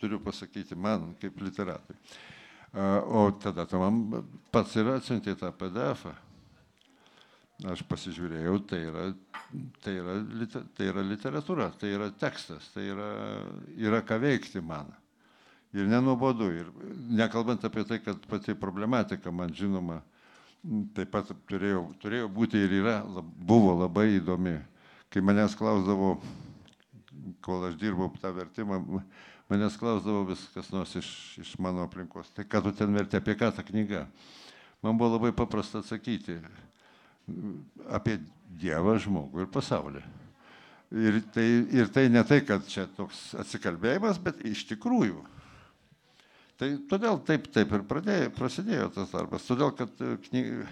Turiu 0.00 0.20
pasakyti, 0.22 0.76
man 0.78 1.14
kaip 1.20 1.40
literatui. 1.42 1.96
O 2.76 3.30
tada 3.40 3.64
tu 3.66 3.80
man 3.80 4.22
pats 4.52 4.76
ir 4.76 4.92
atsiuntė 4.92 5.36
tą 5.40 5.52
PDF. 5.52 6.06
-ą. 6.06 6.14
Aš 7.64 7.80
pasižiūrėjau, 7.88 8.58
tai 8.68 8.78
yra, 8.84 9.04
tai, 9.80 9.94
yra, 9.96 10.14
tai 10.76 10.88
yra 10.90 11.00
literatūra, 11.00 11.70
tai 11.80 11.94
yra 11.96 12.10
tekstas, 12.12 12.66
tai 12.74 12.82
yra, 12.92 13.06
yra 13.80 14.02
ką 14.04 14.18
veikti 14.20 14.60
man 14.60 14.90
ir 15.72 15.88
nenuobodu. 15.88 16.50
Ir 16.52 16.68
nekalbant 17.16 17.64
apie 17.64 17.86
tai, 17.88 18.02
kad 18.04 18.20
pati 18.28 18.52
problematika 18.52 19.32
man 19.32 19.54
žinoma 19.56 20.02
taip 20.92 21.14
pat 21.14 21.32
turėjo, 21.48 21.86
turėjo 22.02 22.28
būti 22.32 22.60
ir 22.60 22.76
yra, 22.82 22.98
buvo 23.24 23.72
labai 23.80 24.18
įdomi. 24.18 24.58
Kai 25.08 25.22
manęs 25.24 25.56
klausdavo, 25.56 26.18
kol 27.44 27.68
aš 27.68 27.78
dirbau 27.80 28.10
tą 28.20 28.32
vertimą, 28.36 28.80
manęs 29.50 29.78
klausdavo 29.80 30.24
vis 30.30 30.42
kas 30.54 30.70
nors 30.74 30.94
iš, 30.98 31.08
iš 31.42 31.54
mano 31.62 31.86
aplinkos. 31.86 32.30
Tai 32.36 32.46
ką 32.48 32.62
tu 32.64 32.74
ten 32.76 32.94
verti, 32.96 33.18
apie 33.18 33.36
ką 33.38 33.52
ta 33.56 33.64
knyga? 33.66 34.06
Man 34.84 34.98
buvo 34.98 35.16
labai 35.16 35.32
paprasta 35.36 35.82
atsakyti 35.82 36.38
apie 37.90 38.20
Dievą, 38.56 38.94
žmogų 39.02 39.42
ir 39.42 39.48
pasaulį. 39.52 40.02
Ir 40.96 41.16
tai, 41.34 41.46
ir 41.74 41.88
tai 41.90 42.06
ne 42.08 42.22
tai, 42.24 42.38
kad 42.46 42.62
čia 42.70 42.84
toks 42.96 43.32
atsikalbėjimas, 43.42 44.20
bet 44.22 44.44
iš 44.46 44.62
tikrųjų 44.70 45.24
Tai 46.56 46.68
todėl 46.88 47.18
taip, 47.28 47.50
taip 47.52 47.72
ir 47.76 47.82
pradėjo, 47.88 48.30
prasidėjo 48.36 48.88
tas 48.94 49.10
darbas. 49.12 49.44
Todėl, 49.48 49.72
kad 49.76 49.92
e, 50.00 50.14
knyg... 50.28 50.62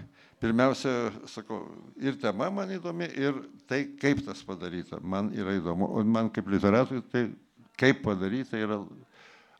pirmiausia, 0.44 0.92
sakau, 1.30 1.62
ir 1.96 2.18
tema 2.20 2.50
man 2.52 2.72
įdomi, 2.74 3.08
ir 3.16 3.40
tai, 3.70 3.84
kaip 4.00 4.20
tas 4.26 4.42
padaryta, 4.44 5.00
man 5.00 5.30
yra 5.32 5.56
įdomu. 5.56 5.88
O 5.88 6.04
man 6.04 6.28
kaip 6.32 6.50
literatui, 6.52 7.00
tai 7.12 7.28
kaip 7.80 8.02
padaryta 8.04 8.60
yra 8.60 8.82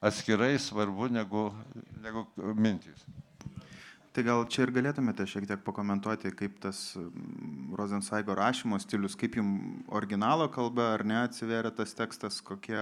atskirai 0.05 0.59
svarbu 0.61 1.09
negu, 1.12 1.47
negu 2.05 2.26
mintys. 2.59 3.07
Tai 4.14 4.23
gal 4.23 4.45
čia 4.47 4.67
ir 4.67 4.75
galėtumėte 4.76 5.25
šiek 5.26 5.47
tiek 5.49 5.62
pakomentuoti, 5.67 6.31
kaip 6.38 6.61
tas 6.62 6.83
Rosensaigo 7.75 8.37
rašymo 8.38 8.79
stilius, 8.79 9.17
kaip 9.19 9.41
jums 9.41 9.88
originalo 9.91 10.47
kalba 10.55 10.93
ar 10.95 11.03
ne 11.09 11.17
atsiveria 11.25 11.73
tas 11.75 11.97
tekstas, 11.99 12.38
kokie 12.45 12.79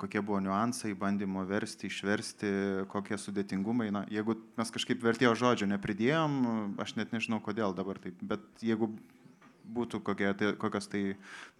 kokie 0.00 0.22
buvo 0.24 0.40
niuansai 0.40 0.94
bandymo 0.98 1.44
versti, 1.48 1.90
išversti, 1.90 2.50
kokie 2.90 3.18
sudėtingumai. 3.20 3.90
Na, 3.92 4.04
jeigu 4.10 4.38
mes 4.56 4.72
kažkaip 4.72 5.02
vertėjo 5.04 5.34
žodžio 5.36 5.68
nepridėjom, 5.70 6.36
aš 6.80 6.96
net 6.96 7.12
nežinau 7.12 7.42
kodėl 7.44 7.76
dabar 7.76 8.00
taip, 8.00 8.16
bet 8.24 8.44
jeigu 8.64 8.88
būtų 9.70 10.00
kokie, 10.02 10.30
tai, 10.34 10.52
kokios 10.58 10.88
tai 10.90 11.02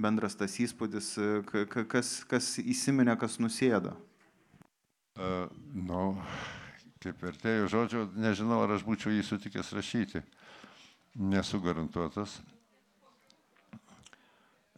bendras 0.00 0.34
tas 0.38 0.56
įspūdis, 0.62 1.12
kas, 1.70 2.14
kas 2.30 2.54
įsiminė, 2.62 3.16
kas 3.20 3.38
nusėdo? 3.42 3.94
Uh, 5.20 5.50
nu, 5.76 6.16
kaip 7.04 7.20
vertėjų 7.20 7.68
žodžio, 7.70 8.04
nežinau, 8.16 8.62
ar 8.64 8.76
aš 8.78 8.86
būčiau 8.86 9.12
jį 9.12 9.26
sutikęs 9.26 9.74
rašyti. 9.76 10.22
Nesu 11.20 11.60
garantuotas. 11.60 12.38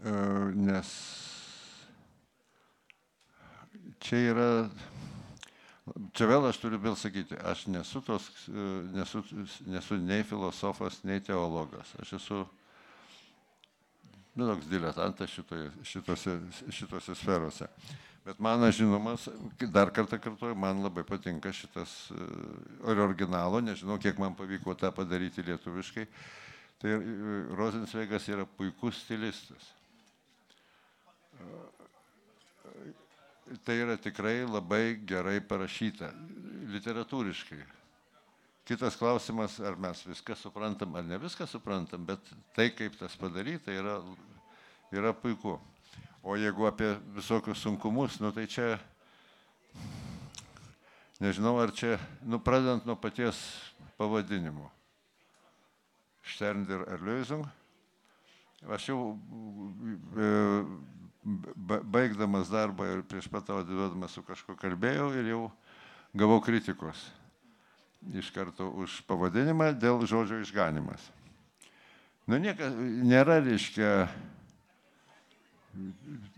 Uh, 0.02 0.50
nes 0.57 0.91
čia 4.03 4.19
yra, 4.33 4.49
čia 6.17 6.29
vėl 6.31 6.49
aš 6.49 6.59
turiu 6.63 6.81
vėl 6.83 6.97
sakyti, 6.99 7.39
aš 7.49 7.67
nesu, 7.71 8.03
tos, 8.05 8.29
nesu, 8.95 9.23
nesu 9.71 9.99
nei 10.01 10.27
filosofas, 10.27 11.01
nei 11.07 11.23
teologas. 11.25 11.95
Aš 12.03 12.17
esu 12.19 12.41
nu, 14.35 14.47
toks 14.47 14.69
diletantas 14.71 15.33
šitoje, 15.33 15.71
šitose, 15.87 16.38
šitose 16.73 17.17
sferose. 17.19 17.69
Bet 18.23 18.38
man, 18.38 18.62
žinomas, 18.71 19.27
dar 19.75 19.91
kartą 19.91 20.21
kartuoju, 20.23 20.55
man 20.55 20.85
labai 20.85 21.03
patinka 21.07 21.51
šitas 21.55 22.12
ir 22.15 23.03
originalo, 23.03 23.59
nežinau, 23.65 23.99
kiek 24.03 24.21
man 24.23 24.37
pavyko 24.38 24.77
tą 24.79 24.93
padaryti 24.95 25.43
lietuviškai. 25.47 26.07
Tai 26.83 26.95
Rosensveigas 27.59 28.27
yra 28.31 28.47
puikus 28.59 29.03
stilistas 29.05 29.71
tai 33.65 33.77
yra 33.83 33.97
tikrai 34.01 34.43
labai 34.49 34.97
gerai 35.07 35.41
parašyta, 35.45 36.11
literatūriškai. 36.73 37.61
Kitas 38.65 38.97
klausimas, 38.97 39.59
ar 39.61 39.75
mes 39.77 40.05
viską 40.07 40.37
suprantam, 40.38 40.95
ar 40.95 41.05
ne 41.05 41.19
viską 41.19 41.49
suprantam, 41.51 42.05
bet 42.07 42.23
tai, 42.55 42.71
kaip 42.71 42.95
tas 42.99 43.17
padaryta, 43.19 43.75
yra, 43.75 43.99
yra 44.95 45.12
puiku. 45.12 45.59
O 46.23 46.37
jeigu 46.38 46.69
apie 46.69 46.93
visokius 47.17 47.65
sunkumus, 47.65 48.21
nu 48.23 48.31
tai 48.31 48.47
čia, 48.47 48.77
nežinau, 51.19 51.57
ar 51.59 51.75
čia, 51.75 51.99
nu 52.23 52.38
pradedant 52.38 52.87
nuo 52.87 52.95
paties 52.95 53.41
pavadinimo. 53.99 54.71
Sterndir 56.23 56.87
Erlösung. 56.87 57.43
Aš 58.71 58.93
jau 58.93 58.99
e, 60.15 60.29
baigdamas 61.25 62.51
darbą 62.51 62.87
ir 62.91 63.03
prieš 63.07 63.29
pat 63.31 63.47
tavo 63.47 63.63
atiduodamas 63.63 64.15
su 64.15 64.25
kažkuo 64.27 64.57
kalbėjau 64.59 65.13
ir 65.21 65.29
jau 65.31 65.43
gavau 66.19 66.41
kritikos 66.43 66.99
iš 68.11 68.33
karto 68.35 68.67
už 68.83 69.03
pavadinimą 69.07 69.71
dėl 69.79 70.03
žodžio 70.11 70.41
išganimas. 70.43 71.05
Nu, 72.27 72.39
nieka, 72.39 72.69
nėra, 73.07 73.39
reiškia, 73.43 74.09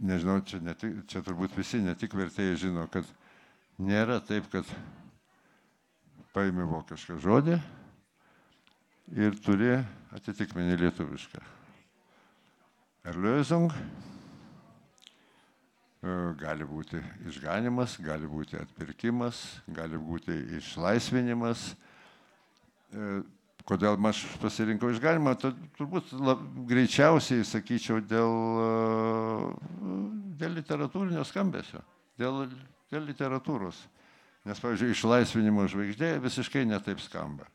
nežinau, 0.05 0.39
čia, 0.45 0.61
ne 0.65 0.75
tik, 0.77 1.03
čia 1.09 1.25
turbūt 1.25 1.57
visi, 1.57 1.81
ne 1.85 1.97
tik 1.97 2.17
vertėjai 2.17 2.61
žino, 2.67 2.87
kad 2.93 3.09
nėra 3.81 4.21
taip, 4.25 4.49
kad 4.53 4.69
paimi 6.37 6.65
vokišką 6.69 7.19
žodį 7.25 7.59
ir 9.21 9.37
turi 9.45 9.77
atitikmenį 10.17 10.81
lietuvišką. 10.85 11.45
Erlösung 13.13 13.73
gali 16.41 16.67
būti 16.69 17.01
išganimas, 17.29 17.97
gali 18.03 18.29
būti 18.29 18.59
atpirkimas, 18.61 19.41
gali 19.73 19.97
būti 19.97 20.35
išlaisvinimas. 20.59 21.71
E, 22.93 23.23
kodėl 23.65 23.97
aš 24.11 24.25
pasirinkau 24.43 24.91
išganimą? 24.93 25.37
Turbūt 25.79 26.13
lab, 26.21 26.43
greičiausiai, 26.69 27.47
sakyčiau, 27.49 28.03
dėl, 28.05 28.37
e, 28.61 29.97
dėl 30.43 30.59
literatūrinio 30.61 31.25
skambesio, 31.25 31.81
dėl, 32.21 32.45
dėl 32.93 33.09
literatūros. 33.09 33.81
Nes, 34.45 34.61
pavyzdžiui, 34.61 34.93
išlaisvinimo 34.93 35.65
žvaigždė 35.73 36.19
visiškai 36.21 36.67
netaip 36.69 37.01
skamba. 37.01 37.49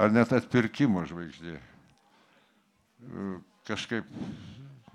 Ar 0.00 0.08
net 0.10 0.32
atpirkimo 0.32 1.04
žvaigždė. 1.06 1.58
Kažkaip 3.68 4.08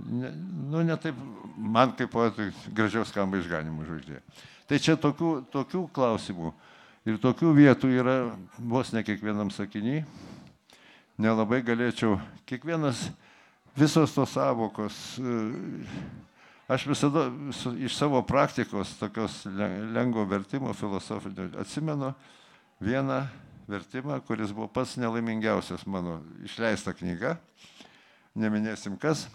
ne, 0.06 0.32
nu, 0.72 0.84
ne 0.86 0.98
taip, 1.02 1.18
man 1.58 1.94
kaip 1.98 2.12
poetui 2.14 2.50
gražiau 2.76 3.06
skamba 3.08 3.40
išganimų 3.42 3.88
žvaigždė. 3.88 4.22
Tai 4.70 4.80
čia 4.82 4.96
tokių, 5.02 5.32
tokių 5.54 5.86
klausimų 5.96 6.54
ir 7.10 7.20
tokių 7.22 7.54
vietų 7.58 7.92
yra 8.02 8.18
vos 8.58 8.94
ne 8.94 9.04
kiekvienam 9.06 9.52
sakiniui. 9.54 10.04
Nelabai 11.20 11.60
galėčiau, 11.68 12.16
kiekvienas, 12.48 13.10
visos 13.76 14.14
tos 14.16 14.32
savokos, 14.38 14.96
aš 16.70 16.86
visada 16.88 17.26
iš 17.76 17.98
savo 17.98 18.22
praktikos, 18.24 18.94
tokios 19.02 19.42
lengvo 19.96 20.24
vertimo 20.30 20.72
filosofinio, 20.78 21.50
atsimenu 21.60 22.14
vieną 22.80 23.24
vertimą, 23.70 24.22
kuris 24.26 24.54
buvo 24.56 24.70
pats 24.72 24.96
nelaimingiausias 25.02 25.84
mano 25.90 26.20
išleista 26.46 26.94
knyga, 26.96 27.36
neminėsim 28.38 28.96
kas, 29.02 29.28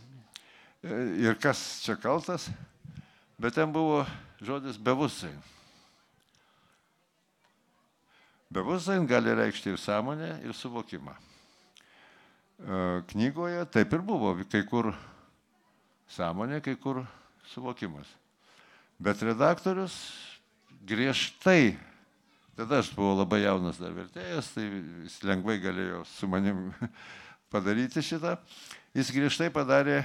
ir 0.85 1.38
kas 1.40 1.81
čia 1.85 1.97
kaltas, 1.97 2.49
bet 3.40 3.57
ten 3.57 3.73
buvo 3.73 4.05
žodis 4.44 4.77
bevusai. 4.77 5.33
Bevusai 8.53 9.01
gali 9.09 9.33
reikšti 9.35 9.73
ir 9.73 9.81
sąmonę, 9.81 10.40
ir 10.44 10.53
suvokimą. 10.55 11.14
E, 12.61 13.03
knygoje 13.11 13.64
taip 13.66 13.97
ir 13.97 14.05
buvo, 14.05 14.37
kai 14.51 14.62
kur 14.68 14.92
sąmonė, 16.12 16.61
kai 16.62 16.77
kur 16.77 17.03
suvokimas. 17.51 18.07
Bet 19.01 19.25
redaktorius 19.25 19.97
griežtai, 20.87 21.75
tada 22.55 22.79
aš 22.85 22.92
buvau 22.94 23.16
labai 23.18 23.40
jaunas 23.42 23.81
dar 23.81 23.97
vertėjas, 23.97 24.53
tai 24.55 24.68
jis 24.68 25.18
lengvai 25.27 25.59
galėjo 25.64 26.05
su 26.12 26.29
manim 26.31 26.68
padaryti 27.53 28.05
šitą, 28.05 28.37
jis 28.94 29.11
griežtai 29.16 29.51
padarė 29.51 30.05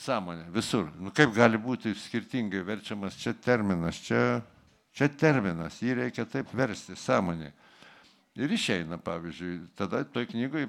Sąmonė, 0.00 0.46
visur. 0.54 0.88
Nu, 0.96 1.12
kaip 1.12 1.34
gali 1.36 1.58
būti 1.60 1.92
skirtingai 2.06 2.62
verčiamas 2.64 3.18
čia 3.20 3.34
terminas, 3.36 3.98
čia, 4.00 4.40
čia 4.96 5.10
terminas, 5.12 5.76
jį 5.84 5.98
reikia 5.98 6.24
taip 6.24 6.54
versti, 6.56 6.96
sąmonė. 6.96 7.50
Ir 8.40 8.54
išeina, 8.54 8.96
pavyzdžiui, 9.04 9.56
tada 9.76 10.00
toj 10.08 10.28
knygoje, 10.30 10.68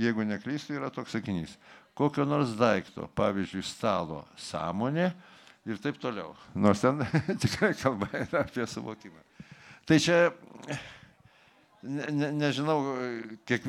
jeigu 0.00 0.24
neklystu, 0.24 0.78
yra 0.78 0.88
toks 0.94 1.12
sakinys. 1.18 1.56
Kokio 1.98 2.24
nors 2.24 2.54
daikto, 2.56 3.10
pavyzdžiui, 3.18 3.66
stalo 3.66 4.22
sąmonė 4.40 5.10
ir 5.68 5.82
taip 5.82 5.98
toliau. 6.00 6.32
Nors 6.54 6.80
ten 6.80 7.02
tikrai 7.42 7.74
kalba 7.76 8.08
yra 8.16 8.46
apie 8.46 8.64
suvokimą. 8.64 9.20
Tai 9.84 9.98
čia 10.00 10.22
ne, 11.82 12.06
ne, 12.12 12.30
nežinau, 12.32 12.80
kiek, 13.48 13.64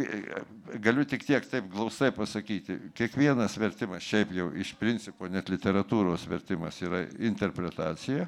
galiu 0.83 1.05
tik 1.07 1.23
tiek 1.25 1.45
taip 1.47 1.69
glaustai 1.71 2.11
pasakyti. 2.15 2.77
Kiekvienas 2.97 3.55
vertimas, 3.59 4.03
šiaip 4.03 4.33
jau 4.35 4.49
iš 4.55 4.73
principo 4.79 5.29
net 5.31 5.51
literatūros 5.51 6.27
vertimas 6.29 6.79
yra 6.83 7.05
interpretacija, 7.19 8.27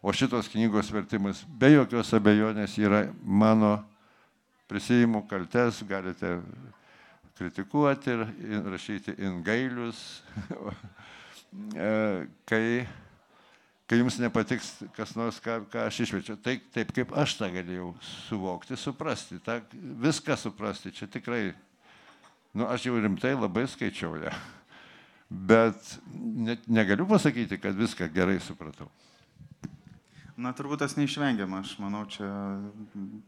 o 0.00 0.12
šitos 0.12 0.48
knygos 0.52 0.92
vertimas 0.94 1.42
be 1.48 1.74
jokios 1.74 2.12
abejonės 2.16 2.76
yra 2.80 3.06
mano 3.22 3.78
prisijimų 4.70 5.26
kaltes, 5.30 5.82
galite 5.88 6.38
kritikuoti 7.36 8.14
ir 8.16 8.70
rašyti 8.72 9.16
ingailius, 9.28 10.22
e, 11.76 11.90
kai 12.48 12.86
kai 13.86 14.00
jums 14.00 14.18
nepatiks 14.18 14.72
kas 14.96 15.14
nors, 15.18 15.38
ką, 15.42 15.60
ką 15.70 15.86
aš 15.86 16.02
išvečiu. 16.06 16.36
Tai 16.42 16.56
taip, 16.74 16.92
kaip 16.96 17.14
aš 17.16 17.36
tą 17.38 17.50
galėjau 17.54 17.92
suvokti, 18.26 18.78
suprasti, 18.80 19.40
tą, 19.44 19.60
viską 20.02 20.36
suprasti, 20.40 20.94
čia 20.94 21.08
tikrai, 21.10 21.50
nu, 22.56 22.66
aš 22.66 22.88
jau 22.88 23.00
rimtai 23.00 23.36
labai 23.36 23.66
skaičiau 23.70 24.18
ją. 24.24 24.34
Bet 25.26 25.96
ne, 26.14 26.58
negaliu 26.70 27.06
pasakyti, 27.10 27.58
kad 27.62 27.78
viską 27.78 28.10
gerai 28.14 28.38
supratau. 28.42 28.90
Na, 30.36 30.52
turbūt 30.52 30.82
tas 30.82 30.94
neišvengiama, 30.98 31.62
aš 31.64 31.78
manau, 31.80 32.04
čia 32.12 32.28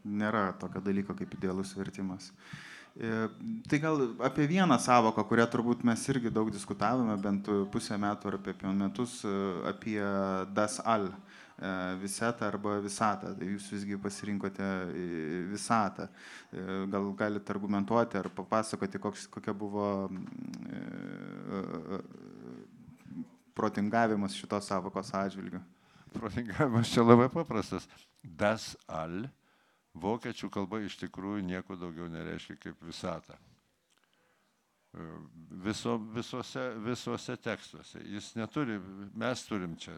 nėra 0.05 0.51
tokio 0.61 0.83
dalyko 0.85 1.17
kaip 1.17 1.33
idealus 1.39 1.73
vertimas. 1.79 2.29
Uh, 2.29 2.68
tai 3.69 3.79
gal 3.79 4.15
apie 4.19 4.47
vieną 4.51 4.79
savoką, 4.83 5.23
kurią 5.31 5.47
turbūt 5.53 5.85
mes 5.87 6.03
irgi 6.11 6.33
daug 6.35 6.51
diskutavome, 6.51 7.15
bent 7.23 7.47
pusę 7.71 7.95
metų 7.95 8.33
ar 8.33 8.37
apie 8.41 8.73
metus, 8.75 9.21
e, 9.23 9.35
apie 9.71 10.01
das 10.51 10.81
al 10.83 11.07
e, 11.07 11.15
visetą 12.03 12.49
arba 12.49 12.81
visatą. 12.83 13.31
Tai 13.39 13.53
jūs 13.53 13.71
visgi 13.71 14.01
pasirinkote 14.03 14.67
visatą. 15.53 16.09
Gal 16.91 17.09
galite 17.15 17.55
argumentuoti 17.55 18.19
ar 18.19 18.31
papasakoti, 18.35 18.99
koks, 18.99 19.29
kokia 19.31 19.55
buvo 19.55 20.09
protingavimas 23.55 24.35
šitos 24.35 24.67
savokos 24.67 25.15
atžvilgiu. 25.15 25.63
Protingavimas 26.19 26.91
čia 26.91 27.07
labai 27.07 27.31
paprastas. 27.31 27.87
Das 28.23 28.73
al 28.89 29.29
vokiečių 30.01 30.51
kalba 30.55 30.81
iš 30.85 30.99
tikrųjų 31.03 31.45
nieko 31.47 31.77
daugiau 31.79 32.09
nereiškia 32.13 32.57
kaip 32.63 32.83
visata. 32.87 33.39
E, 34.95 35.07
viso, 35.65 35.99
visose, 36.15 36.65
visose 36.85 37.37
tekstuose. 37.37 38.03
Jis 38.09 38.33
neturi, 38.39 38.79
mes 39.19 39.45
turim 39.49 39.77
čia 39.81 39.97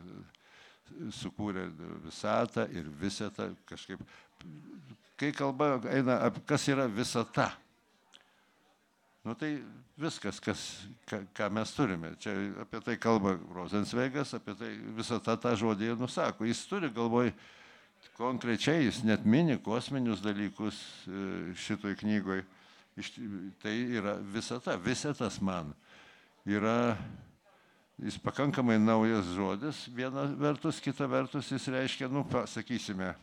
sukūrę 1.15 1.69
visatą 2.05 2.67
ir 2.75 2.89
visatą 3.01 3.51
kažkaip. 3.69 4.03
Kai 5.21 5.31
kalba 5.37 5.77
eina, 5.93 6.17
kas 6.49 6.65
yra 6.73 6.89
visata, 6.89 7.51
nu 9.25 9.35
tai 9.37 9.53
viskas, 10.01 10.41
kas, 10.41 10.65
ką, 11.09 11.23
ką 11.37 11.51
mes 11.53 11.73
turime. 11.77 12.15
Čia 12.21 12.35
apie 12.65 12.81
tai 12.85 12.97
kalba 13.01 13.37
Rosensveigas, 13.55 14.35
apie 14.39 14.57
tai 14.57 14.73
visata 14.97 15.37
tą 15.37 15.55
žodį 15.61 15.93
nusako. 16.01 16.49
Jis 16.49 16.65
turi 16.71 16.91
galvoj 16.95 17.35
konkrečiai 18.17 18.85
jis 18.85 19.03
net 19.05 19.25
mini 19.25 19.57
kosminius 19.63 20.21
dalykus 20.25 20.77
e, 21.07 21.55
šitoj 21.57 21.97
knygoj. 22.03 22.45
Tai 23.63 23.73
yra 23.73 24.17
visata, 24.21 24.75
visatas 24.77 25.39
man. 25.41 25.73
Yra 26.45 26.97
jis 28.01 28.19
pakankamai 28.21 28.79
naujas 28.81 29.31
žodis, 29.37 29.87
viena 29.95 30.27
vertus, 30.37 30.81
kita 30.81 31.09
vertus 31.09 31.49
jis 31.53 31.69
reiškia, 31.73 32.09
nu, 32.13 32.25
pasakysime, 32.29 33.15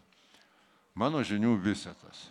mano 0.98 1.22
žinių 1.26 1.56
visatas. 1.62 2.28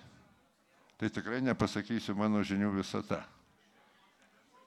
Tai 0.97 1.11
tikrai 1.13 1.43
nepasakysiu 1.45 2.17
mano 2.17 2.41
žinių 2.47 2.73
visata. 2.79 3.21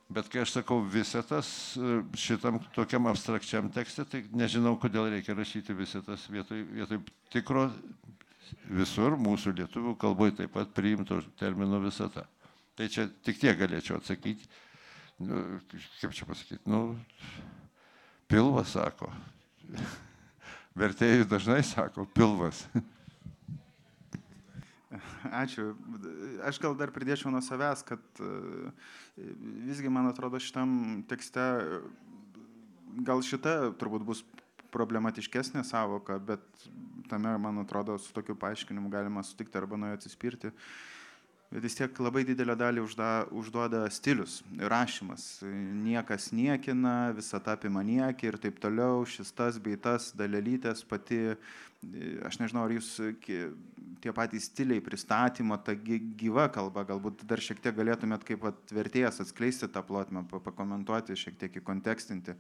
Bet 0.09 0.29
kai 0.33 0.41
aš 0.41 0.55
sakau 0.55 0.79
visetas 0.81 1.49
e, 1.77 1.99
šitam 2.17 2.57
tokiam 2.73 3.05
abstrakčiam 3.11 3.67
tekste, 3.69 4.07
tai 4.09 4.23
nežinau, 4.33 4.73
kodėl 4.81 5.11
reikia 5.13 5.35
rašyti 5.37 5.75
visetas 5.77 6.23
vietoj, 6.33 6.63
vietoj 6.73 7.01
tikro 7.29 7.67
visur 8.73 9.13
mūsų 9.21 9.53
lietuvių 9.59 9.93
kalboje 10.01 10.39
taip 10.39 10.55
pat 10.55 10.73
priimto 10.73 11.19
termino 11.37 11.77
visata. 11.83 12.25
Tai 12.73 12.89
čia 12.89 13.05
tik 13.21 13.37
tiek 13.37 13.57
galėčiau 13.59 13.99
atsakyti. 13.99 14.49
Nu, 15.21 15.59
kaip 15.99 16.15
čia 16.15 16.25
pasakyti? 16.25 16.63
Nu, 16.65 16.95
pilvas 18.31 18.73
sako. 18.73 19.11
Vertėjai 20.79 21.27
dažnai 21.29 21.61
sako 21.67 22.09
pilvas. 22.17 22.65
Ačiū. 25.43 25.75
Aš 26.49 26.57
gal 26.61 26.73
dar 26.77 26.89
pridėčiau 26.93 27.29
nuo 27.29 27.43
savęs, 27.45 27.83
kad 27.85 28.01
e, 28.25 28.71
visgi, 29.69 29.91
man 29.93 30.09
atrodo, 30.09 30.41
šitam 30.41 31.03
tekste 31.09 31.45
gal 33.05 33.21
šita 33.21 33.75
turbūt 33.79 34.05
bus 34.07 34.23
problematiškesnė 34.73 35.63
savoka, 35.65 36.17
bet 36.21 36.41
tame, 37.09 37.33
man 37.41 37.61
atrodo, 37.63 37.97
su 38.01 38.13
tokiu 38.13 38.37
paaiškinimu 38.37 38.89
galima 38.93 39.23
sutikti 39.25 39.57
arba 39.57 39.77
nuo 39.77 39.89
jo 39.91 39.97
atsispirti. 39.97 40.53
Bet 41.49 41.63
vis 41.65 41.73
tiek 41.73 41.95
labai 41.97 42.21
didelę 42.27 42.53
dalį 42.53 42.83
užda, 42.85 43.07
užduoda 43.33 43.87
stilius, 43.89 44.43
rašymas. 44.69 45.39
Niekas 45.41 46.27
niekina, 46.29 47.09
visą 47.17 47.39
tą 47.41 47.55
apima 47.57 47.81
niekį 47.85 48.29
ir 48.29 48.37
taip 48.43 48.59
toliau, 48.61 49.01
šis 49.09 49.33
tas 49.33 49.57
bei 49.57 49.79
tas, 49.81 50.11
dalelytės 50.17 50.85
pati 50.85 51.23
aš 52.27 52.39
nežinau, 52.41 52.65
ar 52.67 52.73
jūs 52.75 52.89
tie 54.03 54.11
patys 54.15 54.49
stiliai 54.49 54.83
pristatymo, 54.83 55.57
ta 55.63 55.75
gyva 55.75 56.47
kalba, 56.51 56.83
galbūt 56.87 57.23
dar 57.27 57.41
šiek 57.43 57.61
tiek 57.63 57.75
galėtumėt 57.75 58.25
kaip 58.27 58.45
vertėjas 58.75 59.21
atskleisti 59.23 59.69
tą 59.71 59.83
plotmę, 59.87 60.25
pakomentuoti, 60.29 61.17
šiek 61.19 61.39
tiek 61.39 61.59
įkontekstinti, 61.61 62.35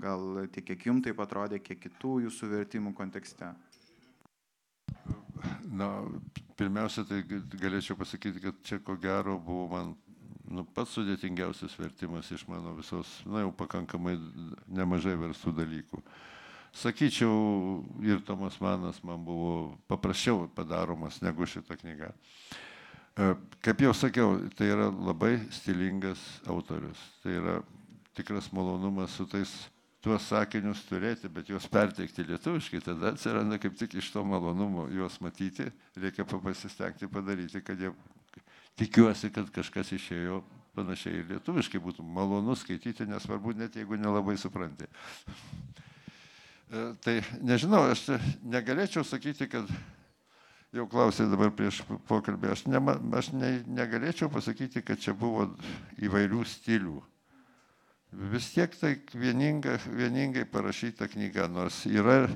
gal 0.00 0.46
tiek 0.52 0.66
kiek 0.70 0.88
jums 0.88 1.04
taip 1.06 1.20
atrodė, 1.24 1.60
kiek 1.60 1.80
kitų 1.84 2.22
jūsų 2.26 2.52
vertimų 2.54 2.94
kontekste. 2.96 3.52
Na, 5.68 5.88
pirmiausia, 6.58 7.04
tai 7.06 7.22
galėčiau 7.28 7.96
pasakyti, 7.98 8.42
kad 8.42 8.64
čia 8.66 8.80
ko 8.82 8.96
gero 8.98 9.36
buvo 9.38 9.68
man 9.70 9.92
nu, 10.48 10.64
pats 10.74 10.96
sudėtingiausias 10.96 11.76
vertimas 11.78 12.32
iš 12.32 12.46
mano 12.48 12.72
visos, 12.74 13.20
na 13.28 13.44
jau 13.44 13.52
pakankamai 13.54 14.16
nemažai 14.66 15.14
verstų 15.20 15.52
dalykų. 15.60 16.00
Uh, 16.00 16.37
sakyčiau, 16.72 17.84
ir 18.04 18.20
Tomas 18.26 18.60
Manas 18.60 19.00
man 19.04 19.24
buvo 19.24 19.78
paprasčiau 19.88 20.48
padaromas 20.54 21.22
negu 21.22 21.46
šita 21.46 21.76
knyga. 21.80 22.12
E, 23.18 23.32
kaip 23.64 23.82
jau 23.82 23.94
sakiau, 23.96 24.36
tai 24.56 24.70
yra 24.74 24.90
labai 24.92 25.38
stilingas 25.50 26.20
autorius. 26.46 27.00
Tai 27.22 27.34
yra 27.40 27.56
tikras 28.14 28.52
malonumas 28.52 29.14
su 29.14 29.26
tais 29.26 29.50
tuos 30.02 30.28
sakinius 30.30 30.84
turėti, 30.86 31.30
bet 31.30 31.50
juos 31.50 31.66
perteikti 31.70 32.24
lietuviškai, 32.28 32.80
tada 32.84 33.12
atsiranda 33.12 33.58
kaip 33.58 33.74
tik 33.78 33.98
iš 33.98 34.12
to 34.14 34.22
malonumo 34.26 34.86
juos 34.94 35.18
matyti, 35.24 35.66
reikia 35.98 36.26
pasistengti 36.28 37.10
padaryti, 37.10 37.62
kad 37.66 37.80
jie, 37.82 37.90
tikiuosi, 38.78 39.32
kad 39.34 39.50
kažkas 39.54 39.90
išėjo 39.98 40.40
panašiai 40.78 41.18
ir 41.18 41.32
lietuviškai 41.32 41.82
būtų 41.82 42.06
malonu 42.06 42.54
skaityti, 42.58 43.08
nesvarbu, 43.10 43.56
net 43.58 43.76
jeigu 43.78 43.98
nelabai 43.98 44.36
supranti. 44.38 44.86
E, 46.68 46.80
tai 47.00 47.20
nežinau, 47.40 47.86
aš 47.88 48.10
negalėčiau 48.44 49.00
sakyti, 49.06 49.46
kad 49.48 49.68
jau 50.76 50.84
klausė 50.90 51.24
dabar 51.30 51.48
prieš 51.56 51.80
pokalbį, 52.10 52.50
aš, 52.52 52.64
ne, 52.68 52.80
aš 53.16 53.30
ne, 53.32 53.52
negalėčiau 53.72 54.28
pasakyti, 54.32 54.82
kad 54.84 55.00
čia 55.00 55.14
buvo 55.16 55.46
įvairių 56.04 56.42
stilių. 56.44 56.98
Vis 58.34 58.50
tiek 58.52 58.74
tai 58.76 58.94
vieninga, 59.16 59.78
vieningai 59.88 60.44
parašyta 60.48 61.08
knyga, 61.08 61.46
nors 61.52 61.78
yra, 61.88 62.26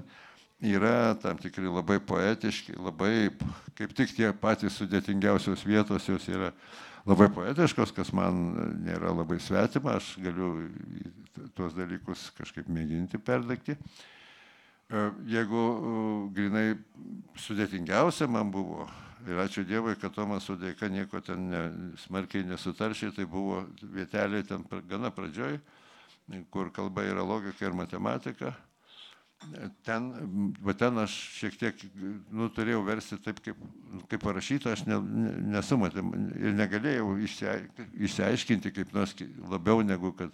yra 0.64 1.12
tam 1.20 1.36
tikri 1.40 1.68
labai 1.68 1.98
poetiški, 2.00 2.78
labai, 2.80 3.28
kaip 3.76 3.92
tik 3.96 4.16
tie 4.16 4.32
patys 4.32 4.80
sudėtingiausios 4.80 5.64
vietos 5.68 6.08
jos 6.08 6.30
yra 6.32 6.54
labai 7.04 7.28
poetiškos, 7.36 7.92
kas 7.92 8.14
man 8.16 8.40
nėra 8.80 9.12
labai 9.12 9.36
svetima, 9.44 9.98
aš 10.00 10.14
galiu 10.24 10.54
tuos 11.52 11.76
dalykus 11.76 12.30
kažkaip 12.40 12.72
mėginti 12.72 13.20
perdakti. 13.20 13.76
E, 13.76 14.11
jeigu 15.28 15.62
e, 15.62 15.76
grinai 16.36 16.66
sudėtingiausia 17.40 18.28
man 18.30 18.50
buvo, 18.52 18.86
ir 19.28 19.36
ačiū 19.44 19.64
Dievui, 19.66 19.94
kad 20.00 20.14
Tomas 20.14 20.46
su 20.48 20.56
dėka 20.58 20.88
nieko 20.92 21.20
ten 21.24 21.38
ne, 21.50 21.62
smarkiai 22.04 22.46
nesutaršiai, 22.48 23.14
tai 23.16 23.26
buvo 23.28 23.62
vietelė 23.94 24.42
ten 24.48 24.60
gana 24.90 25.10
pradžioj, 25.14 25.54
kur 26.50 26.66
kalba 26.74 27.00
yra 27.06 27.22
logika 27.26 27.66
ir 27.66 27.74
matematika. 27.76 28.48
Ten, 29.82 30.04
va 30.62 30.72
ten 30.78 30.98
aš 31.02 31.10
šiek 31.34 31.56
tiek 31.58 31.80
nu, 32.30 32.46
turėjau 32.54 32.84
versti 32.86 33.16
taip, 33.24 33.40
kaip, 33.42 33.58
kaip 34.10 34.22
parašyta, 34.22 34.76
aš 34.76 34.84
ne, 34.86 35.00
ne, 35.02 35.32
nesu 35.56 35.74
matėm 35.80 36.12
ir 36.38 36.54
negalėjau 36.54 37.08
išsiaiškinti 37.26 38.70
kaip 38.76 38.94
nors 38.94 39.16
labiau 39.50 39.82
negu 39.82 40.14
kad 40.14 40.30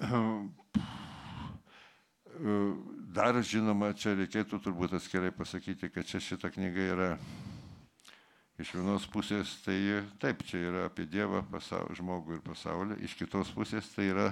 Dar 3.16 3.38
žinoma, 3.40 3.94
čia 3.96 4.12
reikėtų 4.12 4.58
turbūt 4.60 4.92
atskirai 4.98 5.30
pasakyti, 5.32 5.88
kad 5.88 6.04
čia 6.04 6.18
šita 6.20 6.50
knyga 6.52 6.82
yra 6.92 7.06
iš 8.60 8.74
vienos 8.76 9.06
pusės, 9.08 9.54
tai 9.64 9.76
taip, 10.20 10.42
čia 10.44 10.60
yra 10.68 10.82
apie 10.90 11.06
Dievą, 11.08 11.40
pasaulį, 11.48 11.96
žmogų 11.96 12.36
ir 12.36 12.42
pasaulį, 12.44 12.98
iš 13.08 13.14
kitos 13.16 13.54
pusės 13.56 13.88
tai 13.94 14.10
yra, 14.10 14.26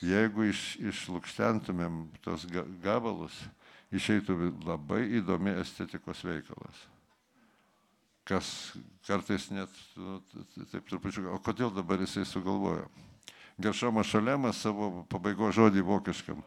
jeigu 0.00 0.48
iš, 0.48 0.62
išlūkštentumėm 0.80 2.06
tos 2.24 2.48
gabalus, 2.80 3.36
išeitų 3.92 4.38
labai 4.64 5.02
įdomi 5.20 5.52
estetikos 5.60 6.24
veikalas. 6.24 6.80
Kas 8.24 8.48
kartais 9.04 9.50
net, 9.52 9.76
nu, 10.00 10.22
taip 10.72 10.88
trupučiu, 10.88 11.28
o 11.34 11.38
kodėl 11.44 11.68
dabar 11.76 12.00
jisai 12.00 12.24
sugalvojo? 12.24 12.88
Geršomas 13.60 14.08
Šalemas 14.10 14.62
savo 14.64 15.04
pabaigo 15.10 15.50
žodį 15.52 15.84
vokiškam, 15.86 16.40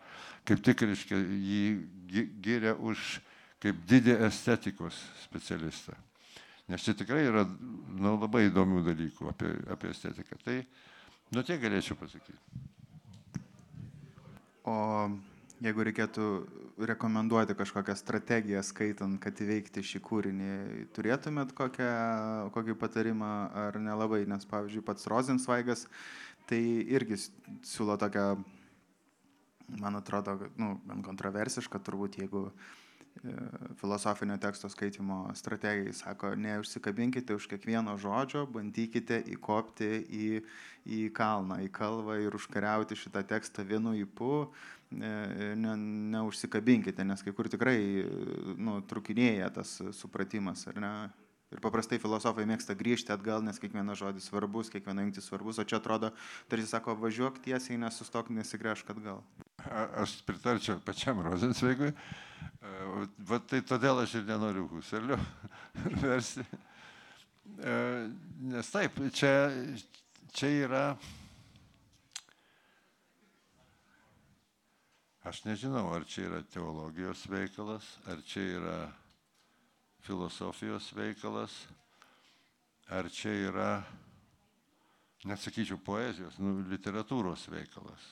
kaip 0.47 0.63
tik 0.65 0.85
reiškia 0.87 1.19
jį 1.19 1.63
gyrė 2.43 2.75
už 2.79 3.19
kaip 3.63 3.79
didį 3.87 4.17
estetikos 4.27 4.97
specialistą. 5.23 5.95
Nes 6.71 6.83
čia 6.83 6.95
tikrai 6.95 7.25
yra 7.27 7.43
nu, 7.47 8.15
labai 8.15 8.47
įdomių 8.47 8.83
dalykų 8.85 9.29
apie, 9.31 9.51
apie 9.71 9.91
estetiką. 9.91 10.39
Tai, 10.43 10.57
nu 11.35 11.43
tiek 11.43 11.59
galėčiau 11.63 11.99
pasakyti. 11.99 12.39
O 14.67 14.75
jeigu 15.63 15.83
reikėtų 15.87 16.27
rekomenduoti 16.87 17.55
kažkokią 17.55 17.95
strategiją 17.99 18.63
skaitant, 18.65 19.19
kad 19.21 19.37
įveikti 19.43 19.83
šį 19.85 20.01
kūrinį, 20.03 20.51
turėtumėt 20.95 21.53
kokią, 21.55 21.91
kokį 22.55 22.75
patarimą 22.79 23.33
ar 23.67 23.79
nelabai, 23.79 24.23
nes 24.27 24.47
pavyzdžiui 24.49 24.83
pats 24.87 25.07
Rozinsvaigas 25.11 25.85
tai 26.49 26.61
irgi 26.93 27.17
siūlo 27.65 27.97
tokią, 28.01 28.27
man 29.79 29.99
atrodo, 29.99 30.37
nu, 30.59 30.75
kontroversišką 31.05 31.79
turbūt, 31.85 32.19
jeigu 32.21 32.43
e, 32.49 33.35
filosofinio 33.79 34.37
teksto 34.41 34.69
skaitimo 34.71 35.25
strategijai 35.39 35.95
sako, 35.97 36.33
neužsikabinkite 36.35 37.37
už 37.37 37.47
kiekvieno 37.53 37.95
žodžio, 38.01 38.45
bandykite 38.51 39.21
įkopti 39.37 39.89
į, 40.03 40.29
į 40.85 41.01
kalną, 41.15 41.61
į 41.63 41.71
kalvą 41.73 42.19
ir 42.25 42.37
užkariauti 42.37 42.99
šitą 42.99 43.25
tekstą 43.29 43.65
vienu 43.67 43.95
įpu, 44.03 44.45
e, 44.91 45.53
ne, 45.55 45.75
neužsikabinkite, 46.17 47.07
nes 47.07 47.25
kai 47.25 47.35
kur 47.35 47.49
tikrai 47.51 47.79
nu, 48.57 48.81
trukinėja 48.89 49.53
tas 49.61 49.79
supratimas, 49.95 50.67
ar 50.71 50.81
ne, 50.83 50.95
Ir 51.53 51.61
paprastai 51.61 51.99
filosofai 52.01 52.47
mėgsta 52.49 52.73
grįžti 52.77 53.13
atgal, 53.13 53.43
nes 53.45 53.59
kiekvienas 53.61 53.99
žodis 53.99 54.25
svarbus, 54.29 54.71
kiekviena 54.73 55.03
jungtis 55.05 55.27
svarbus, 55.29 55.59
o 55.61 55.65
čia 55.67 55.77
atrodo, 55.77 56.09
tarsi 56.49 56.65
sako, 56.71 56.95
važiuok 56.97 57.37
tiesiai, 57.45 57.77
nesustok, 57.83 58.31
nesigręžk 58.33 58.89
atgal. 58.89 59.21
A, 59.61 59.83
aš 60.01 60.15
pritarčiau 60.25 60.81
pačiam 60.81 61.21
Rozensveigui, 61.21 61.91
va 63.29 63.39
tai 63.45 63.61
todėl 63.69 64.01
aš 64.01 64.17
ir 64.17 64.25
nenoriu 64.31 64.65
Huselio 64.71 65.19
versti. 66.01 66.47
Nes 68.49 68.73
taip, 68.73 68.97
čia, 69.13 69.35
čia 70.33 70.49
yra, 70.63 70.83
aš 75.29 75.45
nežinau, 75.45 75.85
ar 75.93 76.09
čia 76.09 76.25
yra 76.31 76.41
teologijos 76.55 77.27
veikalas, 77.29 77.93
ar 78.09 78.25
čia 78.25 78.49
yra 78.57 78.77
filosofijos 80.03 80.89
veikalas, 80.95 81.53
ar 82.91 83.07
čia 83.11 83.33
yra, 83.49 83.69
nesakyčiau, 85.27 85.79
poezijos, 85.79 86.37
nu, 86.43 86.59
literatūros 86.71 87.47
veikalas. 87.53 88.09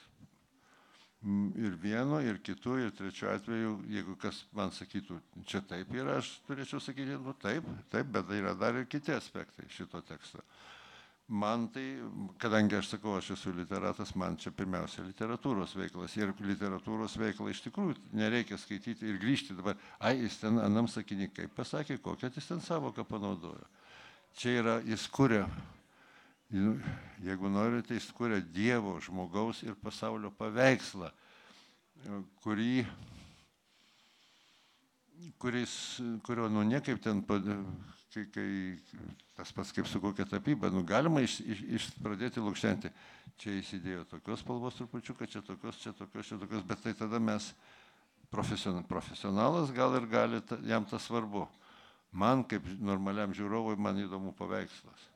Mm, 1.21 1.51
ir 1.61 1.75
vieno, 1.77 2.17
ir 2.25 2.39
kitų, 2.41 2.79
ir 2.81 2.93
trečiu 2.97 3.29
atveju, 3.29 3.75
jeigu 3.93 4.15
kas 4.21 4.39
man 4.57 4.71
sakytų, 4.73 5.19
čia 5.45 5.61
taip 5.69 5.91
yra, 5.93 6.17
aš 6.17 6.31
turėčiau 6.47 6.81
sakyti, 6.81 7.19
nu 7.21 7.35
taip, 7.37 7.67
taip, 7.93 8.09
bet 8.15 8.31
yra 8.39 8.55
dar 8.57 8.79
ir 8.79 8.87
kiti 8.89 9.13
aspektai 9.13 9.67
šito 9.69 10.01
teksto 10.07 10.41
man 11.31 11.67
tai, 11.71 11.85
kadangi 12.41 12.75
aš 12.75 12.89
sakau, 12.91 13.15
aš 13.17 13.31
esu 13.37 13.53
literatas, 13.55 14.11
man 14.19 14.35
čia 14.39 14.51
pirmiausia 14.55 15.05
literatūros 15.07 15.73
veiklas. 15.79 16.15
Ir 16.19 16.33
literatūros 16.43 17.15
veiklą 17.21 17.51
iš 17.51 17.63
tikrųjų 17.65 17.95
nereikia 18.19 18.59
skaityti 18.59 19.07
ir 19.07 19.19
grįžti 19.21 19.55
dabar, 19.55 19.79
ai, 19.99 20.17
jis 20.25 20.41
ten 20.41 20.59
anam 20.59 20.89
sakinį 20.91 21.29
kaip 21.35 21.55
pasakė, 21.55 22.01
kokią 22.03 22.33
jis 22.35 22.51
ten 22.51 22.63
savoką 22.63 23.07
panaudojo. 23.07 23.63
Čia 24.37 24.57
yra, 24.59 24.75
jis 24.87 25.07
kuria, 25.11 25.45
jeigu 26.51 27.51
norite, 27.51 27.95
jis 27.95 28.11
kuria 28.15 28.41
Dievo, 28.43 28.97
žmogaus 29.03 29.63
ir 29.63 29.79
pasaulio 29.79 30.33
paveikslą, 30.35 31.11
kurį 32.43 32.85
kuris, 35.37 35.73
kurio, 36.25 36.47
nu, 36.49 36.63
niekaip 36.65 37.01
ten 37.03 37.21
kai, 38.13 38.25
kai 38.33 38.49
tas 39.41 39.51
pats 39.57 39.73
kaip 39.73 39.87
su 39.89 39.97
kokia 40.01 40.25
tapyba, 40.29 40.69
nu, 40.69 40.83
galima 40.85 41.23
iš, 41.25 41.39
iš, 41.41 41.61
iš 41.77 41.85
pradėti 42.03 42.41
lūkštenti. 42.43 42.91
Čia 43.41 43.55
įsidėjo 43.57 44.03
tokios 44.11 44.43
spalvos 44.43 44.75
trupučiuką, 44.77 45.25
čia 45.25 45.41
tokios, 45.41 45.79
čia 45.81 45.95
tokios, 45.97 46.27
čia 46.29 46.37
tokios, 46.37 46.61
bet 46.67 46.83
tai 46.83 46.93
tada 46.97 47.17
mes 47.17 47.47
profesion, 48.29 48.83
profesionalas 48.85 49.73
gal 49.73 49.97
ir 49.97 50.05
gali, 50.11 50.43
ta, 50.45 50.59
jam 50.67 50.85
tas 50.85 51.07
svarbu. 51.09 51.47
Man 52.13 52.43
kaip 52.45 52.67
normaliam 52.83 53.33
žiūrovui, 53.33 53.79
man 53.81 53.97
įdomu 54.03 54.35
paveikslas. 54.37 55.07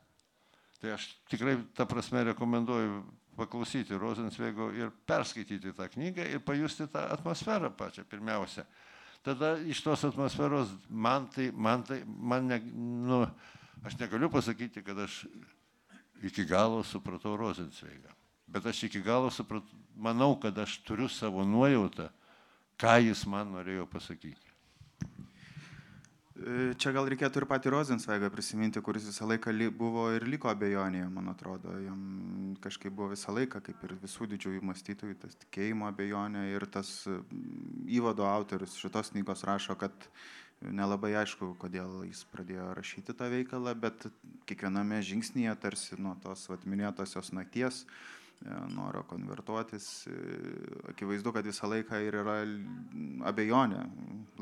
Tai 0.81 0.95
aš 0.95 1.05
tikrai 1.29 1.59
tą 1.77 1.85
prasme 1.89 2.23
rekomenduoju 2.31 3.03
paklausyti 3.37 3.99
Rozensvego 3.99 4.71
ir 4.73 4.89
perskaityti 5.05 5.75
tą 5.75 5.89
knygą 5.91 6.25
ir 6.31 6.41
pajusti 6.41 6.87
tą 6.89 7.05
atmosferą 7.13 7.69
pačią 7.77 8.07
pirmiausia 8.09 8.65
tada 9.25 9.55
iš 9.57 9.81
tos 9.81 10.03
atmosferos 10.05 10.69
man 10.89 11.25
tai, 11.33 11.49
man 11.51 11.83
tai, 11.83 12.03
man 12.05 12.45
ne, 12.47 12.59
nu, 13.09 13.23
aš 13.85 13.97
negaliu 14.01 14.29
pasakyti, 14.33 14.83
kad 14.85 14.99
aš 14.99 15.25
iki 16.25 16.45
galo 16.49 16.83
supratau 16.83 17.35
Rozencveigą. 17.37 18.13
Bet 18.47 18.65
aš 18.65 18.85
iki 18.89 19.01
galo 19.05 19.31
supratau, 19.33 19.83
manau, 19.95 20.33
kad 20.39 20.57
aš 20.57 20.79
turiu 20.87 21.09
savo 21.09 21.45
nuojautą, 21.45 22.09
ką 22.81 22.97
jis 23.05 23.25
man 23.29 23.53
norėjo 23.55 23.87
pasakyti. 23.89 24.55
Čia 26.35 26.91
gal 26.91 27.05
reikėtų 27.07 27.39
ir 27.39 27.45
patį 27.47 27.71
Rozensveigą 27.71 28.27
prisiminti, 28.27 28.81
kuris 28.83 29.05
visą 29.07 29.23
laiką 29.29 29.53
buvo 29.71 30.09
ir 30.11 30.25
liko 30.27 30.49
abejonėje, 30.51 31.05
man 31.07 31.29
atrodo. 31.31 31.71
Jam 31.79 32.57
kažkaip 32.59 32.91
buvo 32.91 33.13
visą 33.13 33.31
laiką, 33.31 33.61
kaip 33.63 33.85
ir 33.87 33.93
visų 34.01 34.27
didžiųjų 34.33 34.65
mąstytojų, 34.67 35.15
tas 35.21 35.39
tikėjimo 35.45 35.87
abejonė 35.87 36.49
ir 36.51 36.67
tas 36.67 37.07
įvado 37.87 38.27
autorius 38.27 38.75
šitos 38.75 39.13
knygos 39.15 39.45
rašo, 39.47 39.77
kad 39.79 39.95
nelabai 40.61 41.13
aišku, 41.21 41.53
kodėl 41.61 42.03
jis 42.07 42.23
pradėjo 42.31 42.71
rašyti 42.77 43.15
tą 43.17 43.29
veikalą, 43.33 43.75
bet 43.79 44.07
kiekviename 44.49 45.01
žingsnyje, 45.05 45.55
tarsi 45.61 45.99
nuo 45.99 46.15
tos 46.23 46.47
atminėtosios 46.53 47.33
nakties, 47.35 47.83
E, 48.43 48.73
noro 48.75 49.03
konvertuotis. 49.03 50.07
E, 50.07 50.11
akivaizdu, 50.89 51.31
kad 51.33 51.47
visą 51.47 51.69
laiką 51.71 51.99
ir 52.03 52.17
yra 52.19 52.39
abejonė, 53.29 53.83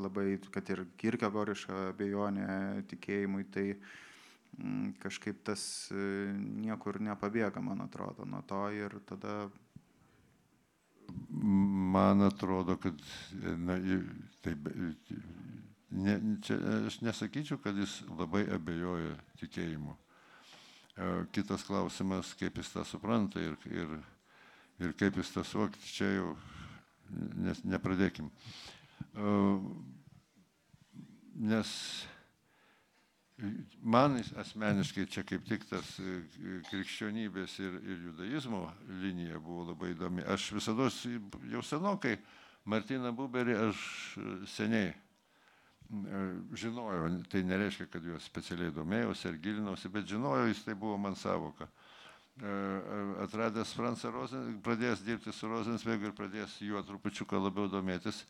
labai, 0.02 0.40
kad 0.54 0.70
ir 0.74 0.86
kirkegoriška 1.00 1.90
abejonė 1.92 2.48
tikėjimui, 2.90 3.46
tai 3.54 3.68
mm, 3.76 4.96
kažkaip 5.04 5.44
tas 5.46 5.66
e, 5.94 6.08
niekur 6.66 7.00
nepabėga, 7.06 7.62
man 7.62 7.86
atrodo, 7.86 8.26
nuo 8.26 8.42
to 8.50 8.66
ir 8.74 8.98
tada. 9.10 9.44
Man 11.94 12.24
atrodo, 12.26 12.78
kad 12.82 12.98
na, 13.62 13.78
taip, 14.42 14.70
ne, 15.94 16.16
čia, 16.42 16.58
aš 16.88 17.00
nesakyčiau, 17.06 17.60
kad 17.62 17.78
jis 17.78 18.02
labai 18.18 18.46
abejoja 18.54 19.16
tikėjimu. 19.42 19.96
E, 20.94 21.10
kitas 21.34 21.66
klausimas, 21.68 22.34
kaip 22.40 22.58
jis 22.58 22.72
tą 22.74 22.86
supranta 22.86 23.42
ir, 23.42 23.58
ir, 23.70 23.94
ir 24.82 24.96
kaip 25.00 25.18
jis 25.22 25.34
tą 25.34 25.46
suvokti, 25.48 25.94
čia 25.94 26.10
jau 26.16 26.32
nes, 27.46 27.62
nepradėkim. 27.66 28.32
E, 29.14 29.36
nes 31.44 31.76
man 33.82 34.20
asmeniškai 34.40 35.08
čia 35.10 35.24
kaip 35.28 35.46
tik 35.50 35.66
tas 35.70 35.96
e, 36.00 36.20
krikščionybės 36.70 37.58
ir, 37.62 37.80
ir 37.82 38.04
judaizmo 38.10 38.66
linija 39.02 39.42
buvo 39.42 39.72
labai 39.72 39.94
įdomi. 39.94 40.26
Aš 40.26 40.52
visada 40.58 40.90
jau 41.52 41.66
senokai 41.66 42.18
Martiną 42.70 43.12
Buberį 43.12 43.58
aš 43.66 43.80
seniai 44.48 44.94
E, 45.94 46.22
žinojau, 46.58 47.10
tai 47.30 47.44
nereiškia, 47.46 47.86
kad 47.94 48.06
juos 48.06 48.26
specialiai 48.26 48.74
domėjausi 48.74 49.28
ar 49.30 49.36
gilinausi, 49.38 49.92
bet 49.94 50.08
žinojau, 50.10 50.48
jis 50.50 50.64
tai 50.66 50.74
buvo 50.74 50.98
man 50.98 51.16
savoka. 51.16 51.70
atradęs 53.22 53.76
Fransą 53.78 54.10
Rozen, 54.10 54.56
pradėjęs 54.66 55.04
dirbti 55.06 55.30
su 55.32 55.46
Rosensveigu 55.48 56.08
ir 56.08 56.16
pradėjęs 56.18 56.56
juo 56.66 56.82
trupučiuką 56.82 57.38
labiau 57.38 57.70
domėtis, 57.70 58.24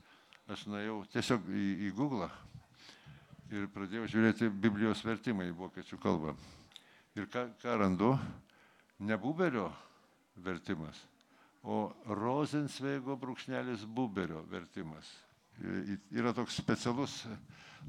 aš 0.51 0.65
nuėjau 0.67 0.97
tiesiog 1.13 1.47
į, 1.47 1.67
į 1.87 1.91
Google 1.95 2.27
ir 3.53 3.69
pradėjau 3.71 4.09
žiūrėti 4.11 4.49
Biblijos 4.51 5.05
vertimą 5.05 5.47
į 5.47 5.55
vokiečių 5.55 6.01
kalbą. 6.03 6.35
Ir 7.15 7.29
ką, 7.31 7.45
ką 7.61 7.77
randu? 7.79 8.11
Ne 8.99 9.15
Buberio 9.17 9.69
vertimas, 10.35 10.99
o 11.63 11.93
Rosensveigo 12.09 13.15
brūkšnelis 13.19 13.87
Buberio 13.87 14.43
vertimas. 14.51 15.07
Yra 16.11 16.33
toks 16.35 16.57
specialus, 16.59 17.21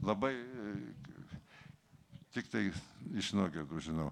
labai 0.04 0.34
tik 2.34 2.50
tai 2.50 2.66
iš 3.14 3.32
nuogėdų 3.38 3.80
žinau. 3.88 4.10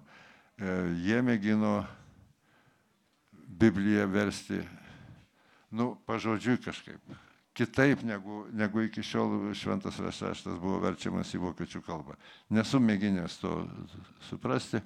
E, 0.55 0.71
jie 1.03 1.19
mėgino 1.25 1.81
Bibliją 3.59 4.07
versti, 4.11 4.61
nu, 5.73 5.93
pažodžiui 6.07 6.57
kažkaip, 6.63 7.13
kitaip 7.53 8.01
negu, 8.07 8.43
negu 8.55 8.85
iki 8.87 9.03
šiol 9.05 9.51
šventas 9.57 9.99
raštas 10.01 10.57
buvo 10.61 10.79
verčiamas 10.83 11.33
į 11.35 11.41
vokiečių 11.43 11.83
kalbą. 11.85 12.17
Nesu 12.53 12.81
mėginęs 12.81 13.37
to 13.41 13.53
suprasti. 14.29 14.81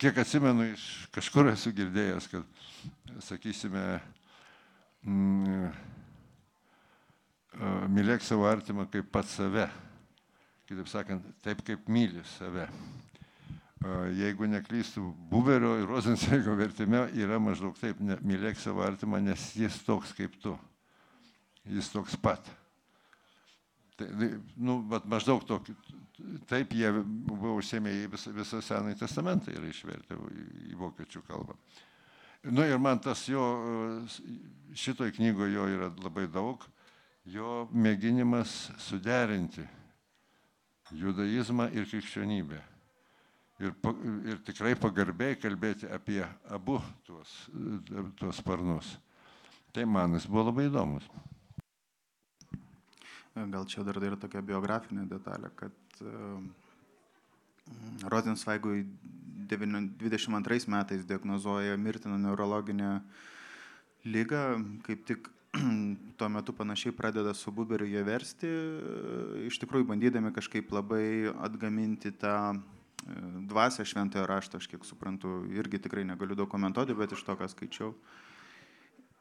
Kiek 0.00 0.22
atsimenu, 0.22 0.70
iš 0.72 0.86
kažkur 1.14 1.50
esu 1.52 1.72
girdėjęs, 1.76 2.30
kad, 2.32 2.64
sakysime, 3.24 3.84
mm, 5.04 5.68
mylėk 7.92 8.24
savo 8.24 8.48
artimą 8.50 8.88
kaip 8.92 9.08
pat 9.12 9.28
save 9.30 9.68
kitaip 10.66 10.88
sakant, 10.90 11.26
taip 11.44 11.62
kaip 11.66 11.88
myli 11.90 12.22
save. 12.36 12.66
Jeigu 14.16 14.48
neklystų 14.50 15.02
Buberio 15.30 15.76
ir 15.78 15.86
Rozensveigo 15.86 16.56
vertime, 16.58 17.04
yra 17.14 17.38
maždaug 17.38 17.76
taip, 17.78 18.00
ne, 18.02 18.16
mylėk 18.26 18.58
savo 18.58 18.82
artimą, 18.82 19.20
nes 19.22 19.52
jis 19.54 19.76
toks 19.86 20.14
kaip 20.16 20.34
tu. 20.42 20.56
Jis 21.70 21.90
toks 21.92 22.16
pat. 22.18 22.48
Tai, 23.96 24.08
tai 24.08 24.30
nu, 24.58 24.80
bet 24.90 25.06
maždaug 25.10 25.44
tokį, 25.46 25.74
taip 26.50 26.74
jie 26.74 26.90
buvo 26.96 27.54
užsėmę 27.60 27.92
į 27.92 28.08
visą, 28.16 28.32
visą 28.34 28.62
Senąjį 28.64 28.98
testamentą 29.04 29.54
ir 29.54 29.68
išvertė 29.70 30.18
į, 30.18 30.46
į 30.72 30.80
vokiečių 30.80 31.22
kalbą. 31.28 31.54
Nu 32.46 32.66
ir 32.66 32.78
man 32.82 32.98
tas 33.02 33.22
jo, 33.30 33.44
šitoj 34.74 35.14
knygoje 35.14 35.54
jo 35.54 35.68
yra 35.76 35.92
labai 36.02 36.26
daug, 36.30 36.64
jo 37.26 37.66
mėginimas 37.74 38.54
suderinti 38.78 39.66
judaizmą 40.94 41.68
ir 41.74 41.86
krikščionybę. 41.90 42.60
Ir, 43.56 43.72
ir 44.28 44.42
tikrai 44.44 44.74
pagarbiai 44.76 45.38
kalbėti 45.40 45.88
apie 45.88 46.20
abu 46.52 46.76
tuos, 47.06 47.32
tuos 48.20 48.42
sparnus. 48.42 48.92
Tai 49.72 49.86
man 49.88 50.16
jis 50.16 50.28
buvo 50.28 50.50
labai 50.50 50.68
įdomus. 50.68 51.08
Gal 53.36 53.66
čia 53.68 53.84
dar 53.84 53.98
yra 54.00 54.16
tokia 54.20 54.40
biografinė 54.44 55.04
detalė, 55.08 55.50
kad 55.56 55.98
uh, 56.04 56.40
Rozensvaigui 58.12 58.84
22 59.50 60.68
metais 60.72 61.04
diagnozuoja 61.08 61.76
mirtiną 61.76 62.18
neurologinę 62.18 63.00
lygą, 64.04 64.44
kaip 64.86 65.04
tik 65.08 65.28
tuo 66.18 66.28
metu 66.28 66.52
panašiai 66.52 66.94
pradeda 66.96 67.34
su 67.34 67.52
Buberiu 67.52 67.88
jie 67.88 68.02
versti, 68.06 68.50
iš 69.48 69.58
tikrųjų 69.62 69.88
bandydami 69.90 70.32
kažkaip 70.36 70.72
labai 70.74 71.32
atgaminti 71.32 72.12
tą 72.20 72.36
e, 72.52 72.58
dvasę 73.50 73.86
šventojo 73.88 74.26
rašto, 74.28 74.60
aš 74.60 74.68
kiek 74.72 74.84
suprantu, 74.84 75.42
irgi 75.54 75.80
tikrai 75.86 76.04
negaliu 76.08 76.38
dokumentuoti, 76.38 76.96
bet 76.96 77.16
iš 77.16 77.24
to, 77.26 77.36
ką 77.38 77.48
skaičiau. 77.52 77.94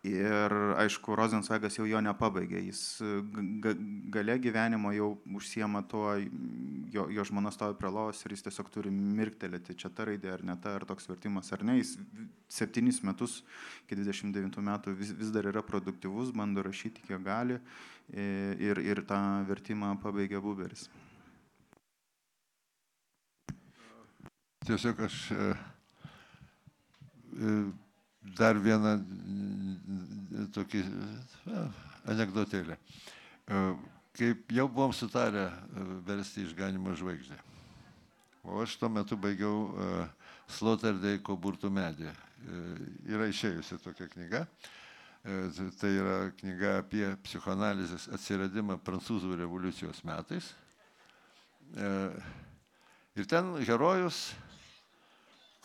Ir 0.05 0.53
aišku, 0.77 1.15
Rozensvagas 1.17 1.79
jau 1.79 1.85
jo 1.89 1.99
nepabaigė, 2.03 2.59
jis 2.67 2.81
ga, 3.63 3.71
gale 4.13 4.35
gyvenimo 4.43 4.91
jau 4.93 5.07
užsiema 5.39 5.81
tuo, 5.89 6.11
jo, 6.93 7.07
jo 7.09 7.25
žmona 7.25 7.49
stovi 7.53 7.77
prie 7.79 7.89
lovos 7.89 8.21
ir 8.25 8.35
jis 8.35 8.45
tiesiog 8.45 8.69
turi 8.73 8.91
mirktelėti, 8.93 9.77
čia 9.81 9.89
ta 9.89 10.05
raidė 10.05 10.35
ar 10.35 10.45
ne 10.45 10.57
ta, 10.61 10.75
ar 10.77 10.85
toks 10.85 11.09
vertimas 11.09 11.49
ar 11.55 11.65
ne. 11.65 11.79
Jis 11.79 11.95
septynis 12.51 13.01
metus, 13.07 13.39
iki 13.87 13.97
29 14.03 14.61
metų 14.69 14.93
vis, 14.99 15.15
vis 15.17 15.33
dar 15.33 15.49
yra 15.49 15.65
produktyvus, 15.65 16.35
bando 16.35 16.65
rašyti 16.65 17.07
kiek 17.07 17.25
gali 17.25 17.57
ir, 18.13 18.83
ir 18.85 19.01
tą 19.09 19.19
vertimą 19.49 19.95
pabaigė 20.03 20.43
Buberis. 20.43 20.89
Tiesiog 24.65 25.01
aš 25.05 25.15
e, 25.31 25.47
e, 27.37 27.49
dar 28.33 28.57
vieną 28.57 28.97
tokį 30.55 30.83
anegdotėlį. 32.11 32.75
E, 32.75 33.63
kaip 34.17 34.53
jau 34.55 34.67
buvom 34.71 34.93
sutarę 34.95 35.47
e, 35.49 35.85
versti 36.07 36.45
išganimo 36.45 36.95
žvaigždę. 36.97 37.37
O 38.45 38.61
aš 38.61 38.77
tuo 38.81 38.89
metu 38.93 39.17
baigiau 39.17 39.67
e, 39.69 40.05
Sloterdėjko 40.55 41.33
burtų 41.41 41.71
medį. 41.73 42.11
Yra 43.09 43.25
išėjusi 43.31 43.79
tokia 43.81 44.05
knyga. 44.11 44.43
Tai 45.79 45.89
yra 45.89 46.17
knyga 46.37 46.75
apie 46.83 47.07
psichoanalizės 47.25 48.05
atsiradimą 48.13 48.75
prancūzų 48.85 49.39
revoliucijos 49.39 50.03
metais. 50.05 50.51
Ir 53.17 53.25
ten 53.31 53.49
herojus 53.65 54.19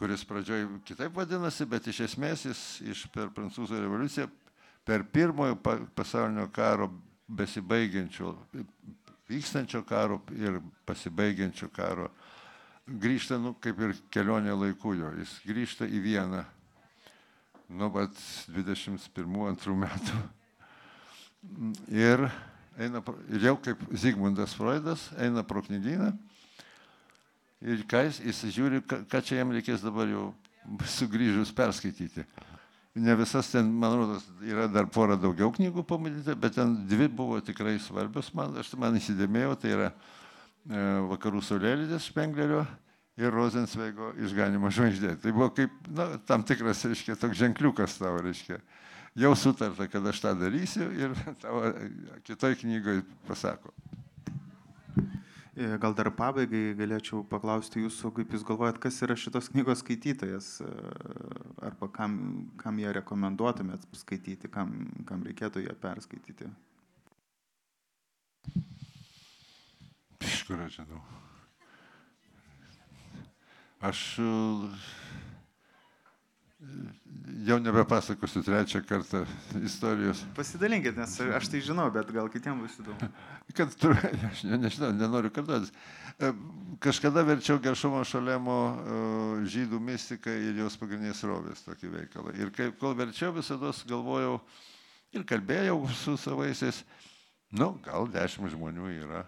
kuris 0.01 0.25
pradžioj 0.25 0.65
kitaip 0.89 1.13
vadinasi, 1.13 1.67
bet 1.69 1.91
iš 1.93 1.99
esmės 2.07 2.47
jis 2.47 2.61
iš 2.89 3.03
per 3.13 3.29
Prancūzų 3.37 3.83
revoliuciją, 3.83 4.31
per 4.89 5.05
pirmojo 5.05 5.59
pasaulinio 5.93 6.47
karo 6.57 6.89
besibaigiančio, 7.29 8.33
vykstančio 9.29 9.83
karo 9.85 10.23
ir 10.41 10.57
pasibaigiančio 10.89 11.69
karo 11.77 12.09
grįžta, 12.89 13.37
nu, 13.39 13.53
kaip 13.61 13.85
ir 13.85 13.93
kelionė 14.11 14.57
laikų 14.57 14.95
jo, 15.03 15.13
jis 15.21 15.37
grįžta 15.45 15.85
į 15.85 16.01
vieną 16.07 16.41
nuo 17.77 17.91
pat 17.93 18.17
21-2 18.57 19.77
metų. 19.85 20.25
Ir, 21.93 22.25
eina, 22.81 23.05
ir 23.29 23.47
jau 23.51 23.55
kaip 23.69 23.85
Zygmundas 23.93 24.57
Freudas 24.57 25.11
eina 25.21 25.45
pro 25.45 25.61
knygyną 25.69 26.15
Ir 27.61 27.83
ką 27.85 28.07
jis, 28.07 28.21
jis 28.25 28.55
žiūri, 28.57 28.81
ką 28.89 29.21
čia 29.21 29.43
jam 29.43 29.51
reikės 29.53 29.83
dabar 29.85 30.09
jau 30.09 30.31
sugrįžus 30.95 31.53
perskaityti. 31.57 32.25
Ne 33.01 33.15
visas 33.15 33.51
ten, 33.53 33.69
man 33.71 33.99
rodos, 33.99 34.25
yra 34.43 34.65
dar 34.67 34.89
pora 34.91 35.15
daugiau 35.21 35.53
knygų 35.55 35.85
pamatyti, 35.87 36.35
bet 36.41 36.57
ten 36.57 36.73
dvi 36.91 37.07
buvo 37.07 37.39
tikrai 37.45 37.77
svarbios 37.79 38.33
man, 38.35 38.57
aš 38.59 38.73
man 38.81 38.97
įsidėmėjau, 38.99 39.53
tai 39.61 39.75
yra 39.77 39.91
e, 39.91 40.81
Vakarų 41.13 41.45
Saulėlydės 41.47 42.09
Špenglerio 42.11 42.65
ir 43.21 43.31
Rosensveigo 43.37 44.11
išganimo 44.25 44.73
žvaigždė. 44.75 45.15
Tai 45.23 45.37
buvo 45.37 45.53
kaip, 45.55 45.77
na, 45.93 46.09
tam 46.27 46.43
tikras, 46.49 46.83
reiškia, 46.89 47.19
toks 47.21 47.39
ženkliukas 47.39 48.01
tavo, 48.01 48.25
reiškia. 48.25 48.59
Jau 49.21 49.35
sutarta, 49.39 49.87
kad 49.91 50.07
aš 50.07 50.25
tą 50.25 50.35
darysiu 50.41 50.89
ir 50.97 51.15
tavo 51.45 51.69
kitoj 52.25 52.57
knygoje 52.65 53.05
pasako. 53.29 53.75
E, 55.61 55.67
gal 55.77 55.93
dar 55.93 56.09
pabaigai 56.17 56.73
galėčiau 56.73 57.19
paklausti 57.29 57.83
jūsų, 57.83 58.11
kaip 58.17 58.31
jūs 58.33 58.45
galvojat, 58.49 58.79
kas 58.81 58.97
yra 59.05 59.13
šitos 59.19 59.51
knygos 59.53 59.83
skaitytojas, 59.83 60.47
e, 60.65 60.69
arba 61.69 61.89
kam, 61.93 62.15
kam 62.63 62.79
ją 62.81 62.95
rekomenduotumėt 62.97 63.85
skaityti, 64.01 64.49
kam, 64.55 64.73
kam 65.11 65.27
reikėtų 65.27 65.67
ją 65.67 65.75
perskaityti? 65.83 66.49
Iš 70.31 70.39
kur 70.49 70.65
aš 70.65 70.79
žinau? 70.81 71.03
Aš 73.91 74.01
Jau 77.47 77.57
nebepasakosiu 77.59 78.43
trečią 78.45 78.83
kartą 78.85 79.25
istorijos. 79.65 80.21
Pasidalinkit, 80.37 80.97
nes 80.97 81.15
aš 81.39 81.49
tai 81.49 81.63
žinau, 81.65 81.87
bet 81.95 82.11
gal 82.13 82.29
kitiems 82.29 82.61
bus 82.61 82.75
įdomu. 82.83 83.09
Kad, 83.57 83.73
aš 84.29 84.43
ne, 84.45 84.59
nežinau, 84.61 84.91
nenoriu 84.93 85.33
kartuotis. 85.33 85.73
E, 86.21 86.35
kažkada 86.85 87.25
verčiau 87.25 87.57
Geršomo 87.65 88.03
Šalemo 88.05 88.59
e, 88.61 89.01
žydų 89.57 89.81
mistiką 89.89 90.37
ir 90.37 90.61
jos 90.61 90.77
pagrindinės 90.81 91.25
rovės 91.25 91.65
tokį 91.65 91.95
veikalą. 91.95 92.37
Ir 92.37 92.53
kaip, 92.53 92.77
kol 92.83 92.93
verčiau 92.99 93.33
visada 93.37 93.73
galvojau 93.89 94.37
ir 95.17 95.25
kalbėjau 95.25 95.81
su 95.97 96.19
savaisiais, 96.21 96.85
nu, 97.57 97.73
gal 97.87 98.11
dešimt 98.13 98.53
žmonių 98.53 98.93
yra 99.01 99.25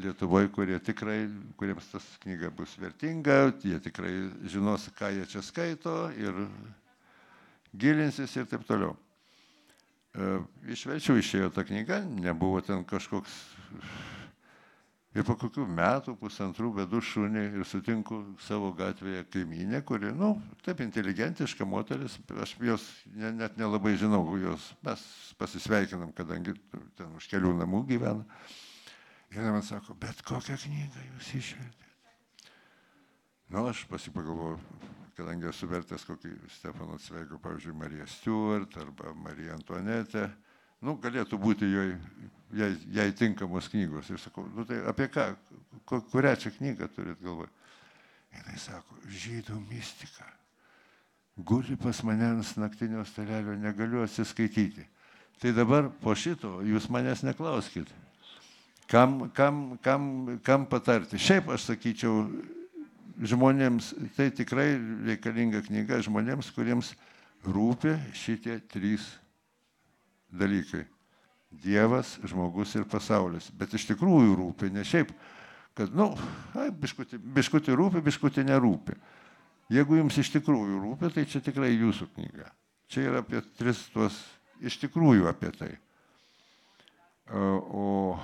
Lietuvoje, 0.00 0.48
kurie 0.50 0.78
tikrai, 0.82 1.28
kuriems 1.60 1.86
tas 1.92 2.06
knyga 2.24 2.50
bus 2.50 2.72
vertinga, 2.82 3.52
jie 3.62 3.78
tikrai 3.82 4.12
žinos, 4.50 4.88
ką 4.98 5.12
jie 5.14 5.28
čia 5.30 5.42
skaito 5.46 5.94
ir 6.18 6.40
gilinsis 7.70 8.34
ir 8.34 8.48
taip 8.50 8.66
toliau. 8.66 8.96
E, 10.14 10.34
Išverčiau 10.74 11.20
išėjo 11.20 11.52
ta 11.54 11.62
knyga, 11.66 12.00
nebuvo 12.02 12.58
ten 12.66 12.82
kažkoks 12.82 13.38
Ir 15.14 15.22
po 15.22 15.36
kokių 15.38 15.62
metų, 15.70 16.16
pusantrų 16.18 16.72
vedu 16.74 16.98
šunį 16.98 17.42
ir 17.60 17.66
sutinku 17.70 18.16
savo 18.42 18.72
gatvėje 18.74 19.22
kaiminę, 19.30 19.78
kuri, 19.86 20.10
na, 20.10 20.32
nu, 20.32 20.56
taip 20.66 20.80
inteligentiška 20.82 21.62
moteris, 21.70 22.16
aš 22.42 22.56
jos 22.58 22.86
ne, 23.14 23.30
net 23.38 23.54
nelabai 23.60 23.92
žinau, 24.00 24.24
jos 24.42 24.72
mes 24.82 25.04
pasisveikinam, 25.38 26.10
kadangi 26.18 26.56
ten 26.98 27.14
už 27.14 27.28
kelių 27.30 27.54
namų 27.60 27.84
gyvena. 27.92 28.26
Ir 29.34 29.50
man 29.50 29.62
sako, 29.66 29.96
bet 29.98 30.20
kokią 30.22 30.54
knygą 30.62 31.00
jūs 31.08 31.30
išvertėte? 31.40 31.84
Na, 33.48 33.58
nu, 33.58 33.68
aš 33.72 33.80
pasipagalvoju, 33.90 34.60
kadangi 35.18 35.48
esu 35.50 35.66
vertęs 35.70 36.04
kokį 36.06 36.30
Stefano 36.54 36.98
Cveigo, 37.02 37.40
pavyzdžiui, 37.42 37.74
Mariją 37.80 38.06
Stewart 38.10 38.76
arba 38.78 39.10
Mariją 39.24 39.56
Antuanetę, 39.58 40.28
nu, 40.86 40.94
galėtų 41.02 41.40
būti 41.42 41.66
jai, 41.66 41.88
jai, 42.60 42.70
jai 42.94 43.08
tinkamos 43.18 43.68
knygos. 43.72 44.12
Ir 44.14 44.22
sakau, 44.22 44.46
nu 44.54 44.66
tai 44.68 44.78
apie 44.90 45.10
ką, 45.10 45.26
kurią 45.90 46.36
čia 46.38 46.54
knygą 46.54 46.88
turit 46.94 47.18
galvoje? 47.22 47.50
Jis 48.52 48.68
sako, 48.70 49.02
žydų 49.10 49.58
mistika. 49.66 50.30
Guli 51.34 51.74
pas 51.78 52.02
mane 52.06 52.36
ant 52.36 52.54
naktinio 52.62 53.02
stalelio, 53.06 53.58
negaliu 53.58 54.04
atsiskaityti. 54.06 54.86
Tai 55.42 55.50
dabar 55.54 55.90
po 56.02 56.14
šito 56.14 56.60
jūs 56.62 56.86
manęs 56.94 57.26
neklauskit. 57.26 57.90
Kam, 58.90 59.30
kam, 59.32 59.78
kam, 59.82 60.38
kam 60.44 60.66
patarti? 60.68 61.18
Šiaip 61.20 61.48
aš 61.54 61.70
sakyčiau, 61.70 62.26
žmonėms, 63.24 63.92
tai 64.16 64.28
tikrai 64.34 64.74
reikalinga 65.08 65.62
knyga 65.64 66.02
žmonėms, 66.04 66.50
kuriems 66.54 66.92
rūpi 67.46 67.94
šitie 68.16 68.58
trys 68.72 69.06
dalykai. 70.34 70.84
Dievas, 71.64 72.16
žmogus 72.26 72.74
ir 72.74 72.84
pasaulis. 72.90 73.46
Bet 73.54 73.76
iš 73.78 73.86
tikrųjų 73.92 74.34
rūpi, 74.40 74.72
ne 74.74 74.82
šiaip, 74.84 75.12
kad, 75.78 75.92
na, 75.94 76.10
nu, 76.10 76.64
biškuti, 76.82 77.20
biškuti 77.36 77.76
rūpi, 77.78 78.02
biškuti 78.04 78.44
nerūpi. 78.48 78.98
Jeigu 79.72 80.00
jums 80.00 80.18
iš 80.20 80.32
tikrųjų 80.34 80.80
rūpi, 80.82 81.12
tai 81.14 81.24
čia 81.30 81.40
tikrai 81.44 81.70
jūsų 81.72 82.10
knyga. 82.16 82.50
Čia 82.90 83.06
yra 83.08 83.22
apie 83.22 83.40
tris 83.56 83.86
tuos, 83.94 84.18
iš 84.60 84.76
tikrųjų 84.82 85.30
apie 85.30 85.54
tai. 85.54 85.70
O 87.32 88.18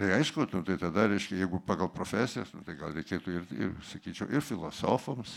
tai 0.00 0.14
aišku, 0.16 0.46
nu, 0.54 0.62
tai 0.64 0.78
tada 0.80 1.04
reiškia, 1.12 1.42
jeigu 1.42 1.60
pagal 1.66 1.90
profesijas, 1.92 2.48
nu, 2.56 2.64
tai 2.64 2.78
gal 2.80 2.94
reikėtų 2.96 3.34
ir, 3.36 3.48
ir, 3.52 3.74
sakyčiau, 3.90 4.30
ir 4.32 4.44
filosofams, 4.44 5.34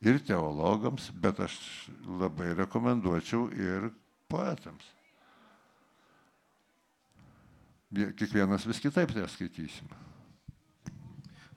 ir 0.00 0.20
teologams, 0.24 1.10
bet 1.12 1.42
aš 1.44 1.58
labai 2.06 2.54
rekomenduočiau 2.56 3.50
ir 3.52 3.90
poetams. 4.32 4.94
Kiekvienas 7.92 8.64
vis 8.68 8.80
kitaip 8.84 9.12
tai 9.12 9.28
skaitysim. 9.32 9.92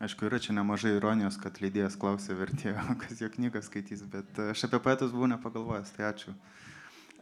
Aišku, 0.01 0.25
yra 0.25 0.39
čia 0.41 0.55
nemažai 0.57 0.95
ironijos, 0.95 1.35
kad 1.37 1.59
leidėjas 1.61 1.95
klausė 1.99 2.33
vertėjo, 2.39 2.83
kas 3.03 3.19
jo 3.21 3.31
knygą 3.31 3.61
skaitys, 3.63 4.03
bet 4.11 4.39
aš 4.49 4.65
apie 4.67 4.79
poetus 4.81 5.11
buvau 5.13 5.29
nepagalvojęs, 5.29 5.91
tai 5.95 6.07
ačiū. 6.09 6.33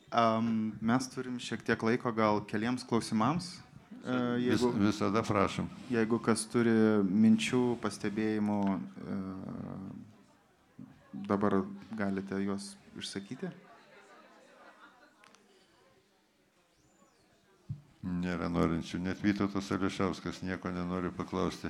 Um, 0.10 0.72
mes 0.82 1.06
turim 1.14 1.36
šiek 1.44 1.62
tiek 1.68 1.84
laiko 1.86 2.10
gal 2.18 2.40
keliems 2.50 2.86
klausimams. 2.88 3.58
Jeigu, 4.40 4.72
Vis, 4.72 4.80
visada 4.88 5.22
prašom. 5.28 5.68
Jeigu 5.92 6.20
kas 6.24 6.46
turi 6.50 6.72
minčių, 7.04 7.64
pastebėjimų, 7.84 8.60
dabar 11.28 11.60
galite 12.00 12.40
juos 12.44 12.72
išsakyti. 12.98 13.52
Nėra 18.10 18.48
norinčių, 18.48 19.02
net 19.04 19.20
Vytautas 19.20 19.68
Ališauskas 19.76 20.40
nieko 20.48 20.72
nenori 20.72 21.12
paklausti. 21.12 21.68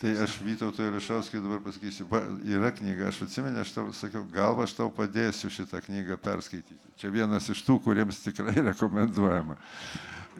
Tai 0.00 0.10
aš 0.24 0.38
Vytauto 0.44 0.84
Ališauskai 0.84 1.40
dabar 1.44 1.60
pasakysiu, 1.64 2.08
yra 2.48 2.72
knyga, 2.72 3.10
aš 3.10 3.22
atsimenu, 3.28 3.60
aš 3.60 3.76
tau 3.76 3.92
sakiau, 3.96 4.24
gal 4.32 4.56
aš 4.64 4.74
tau 4.80 4.90
padėsiu 4.92 5.52
šitą 5.52 5.80
knygą 5.84 6.18
perskaityti. 6.24 6.80
Čia 7.00 7.12
vienas 7.12 7.48
iš 7.52 7.62
tų, 7.68 7.78
kuriems 7.84 8.24
tikrai 8.24 8.56
rekomenduojama. 8.72 9.56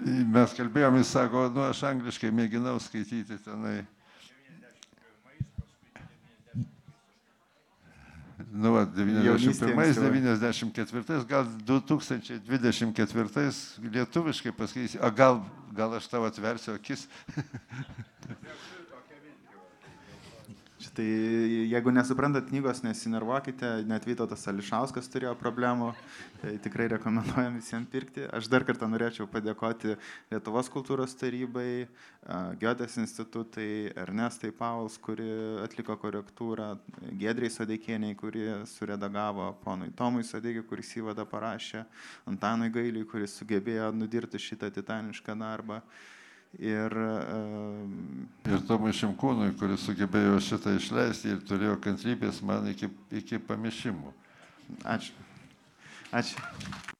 Mes 0.05 0.53
kalbėjom, 0.57 0.97
jis 1.01 1.11
sako, 1.15 1.47
nu 1.55 1.63
aš 1.65 1.83
angliškai 1.89 2.31
mėginau 2.35 2.77
skaityti 2.83 3.37
tenai. 3.45 3.79
Nu, 8.57 8.73
va, 8.73 8.87
91-94, 8.89 11.27
gal 11.29 11.45
2024 11.69 13.53
lietuviškai 13.85 14.53
pasakysi, 14.57 14.99
o 15.01 15.11
gal, 15.13 15.41
gal 15.77 15.95
aš 15.97 16.09
tavo 16.13 16.27
atversiu 16.29 16.73
akis. 16.77 17.09
Tai 20.95 21.05
jeigu 21.71 21.91
nesuprantat 21.91 22.47
knygos, 22.51 22.83
nesinervuokite, 22.85 23.69
net 23.89 24.05
Vytautas 24.07 24.45
Ališauskas 24.51 25.09
turėjo 25.11 25.33
problemų, 25.41 25.91
tai 26.43 26.53
tikrai 26.63 26.87
rekomenduojam 26.93 27.57
visiems 27.59 27.89
pirkti. 27.93 28.27
Aš 28.37 28.51
dar 28.53 28.67
kartą 28.69 28.89
norėčiau 28.93 29.27
padėkoti 29.31 29.97
Lietuvos 30.31 30.71
kultūros 30.73 31.17
tarybai, 31.19 31.87
Giotės 32.61 32.99
institutai, 33.01 33.93
Ernestai 33.97 34.53
Pauls, 34.55 34.99
kuri 35.03 35.29
atliko 35.65 35.97
korektūrą, 36.03 36.73
Gedriai 37.19 37.53
Sadeikieniai, 37.55 38.17
kuri 38.19 38.49
suredagavo, 38.71 39.53
ponui 39.65 39.93
Tomui 39.97 40.27
Sadeikiai, 40.27 40.67
kuris 40.67 40.93
įvadą 41.01 41.25
parašė, 41.31 41.87
Antanui 42.31 42.69
Gailiui, 42.75 43.07
kuris 43.09 43.39
sugebėjo 43.41 43.93
nudirti 43.97 44.43
šitą 44.43 44.71
titanišką 44.75 45.39
darbą. 45.41 45.81
Ir, 46.57 46.95
uh, 46.97 48.49
ir 48.49 48.63
Tomui 48.65 48.95
Šimkūnui, 48.97 49.51
kuris 49.61 49.85
sugebėjo 49.85 50.39
šitą 50.41 50.73
išleisti 50.79 51.35
ir 51.35 51.45
turėjo 51.45 51.77
kantrybės 51.85 52.41
man 52.49 52.71
iki, 52.73 52.89
iki 53.13 53.43
pamišimų. 53.45 54.15
Ačiū. 54.97 55.13
Ačiū. 56.17 56.96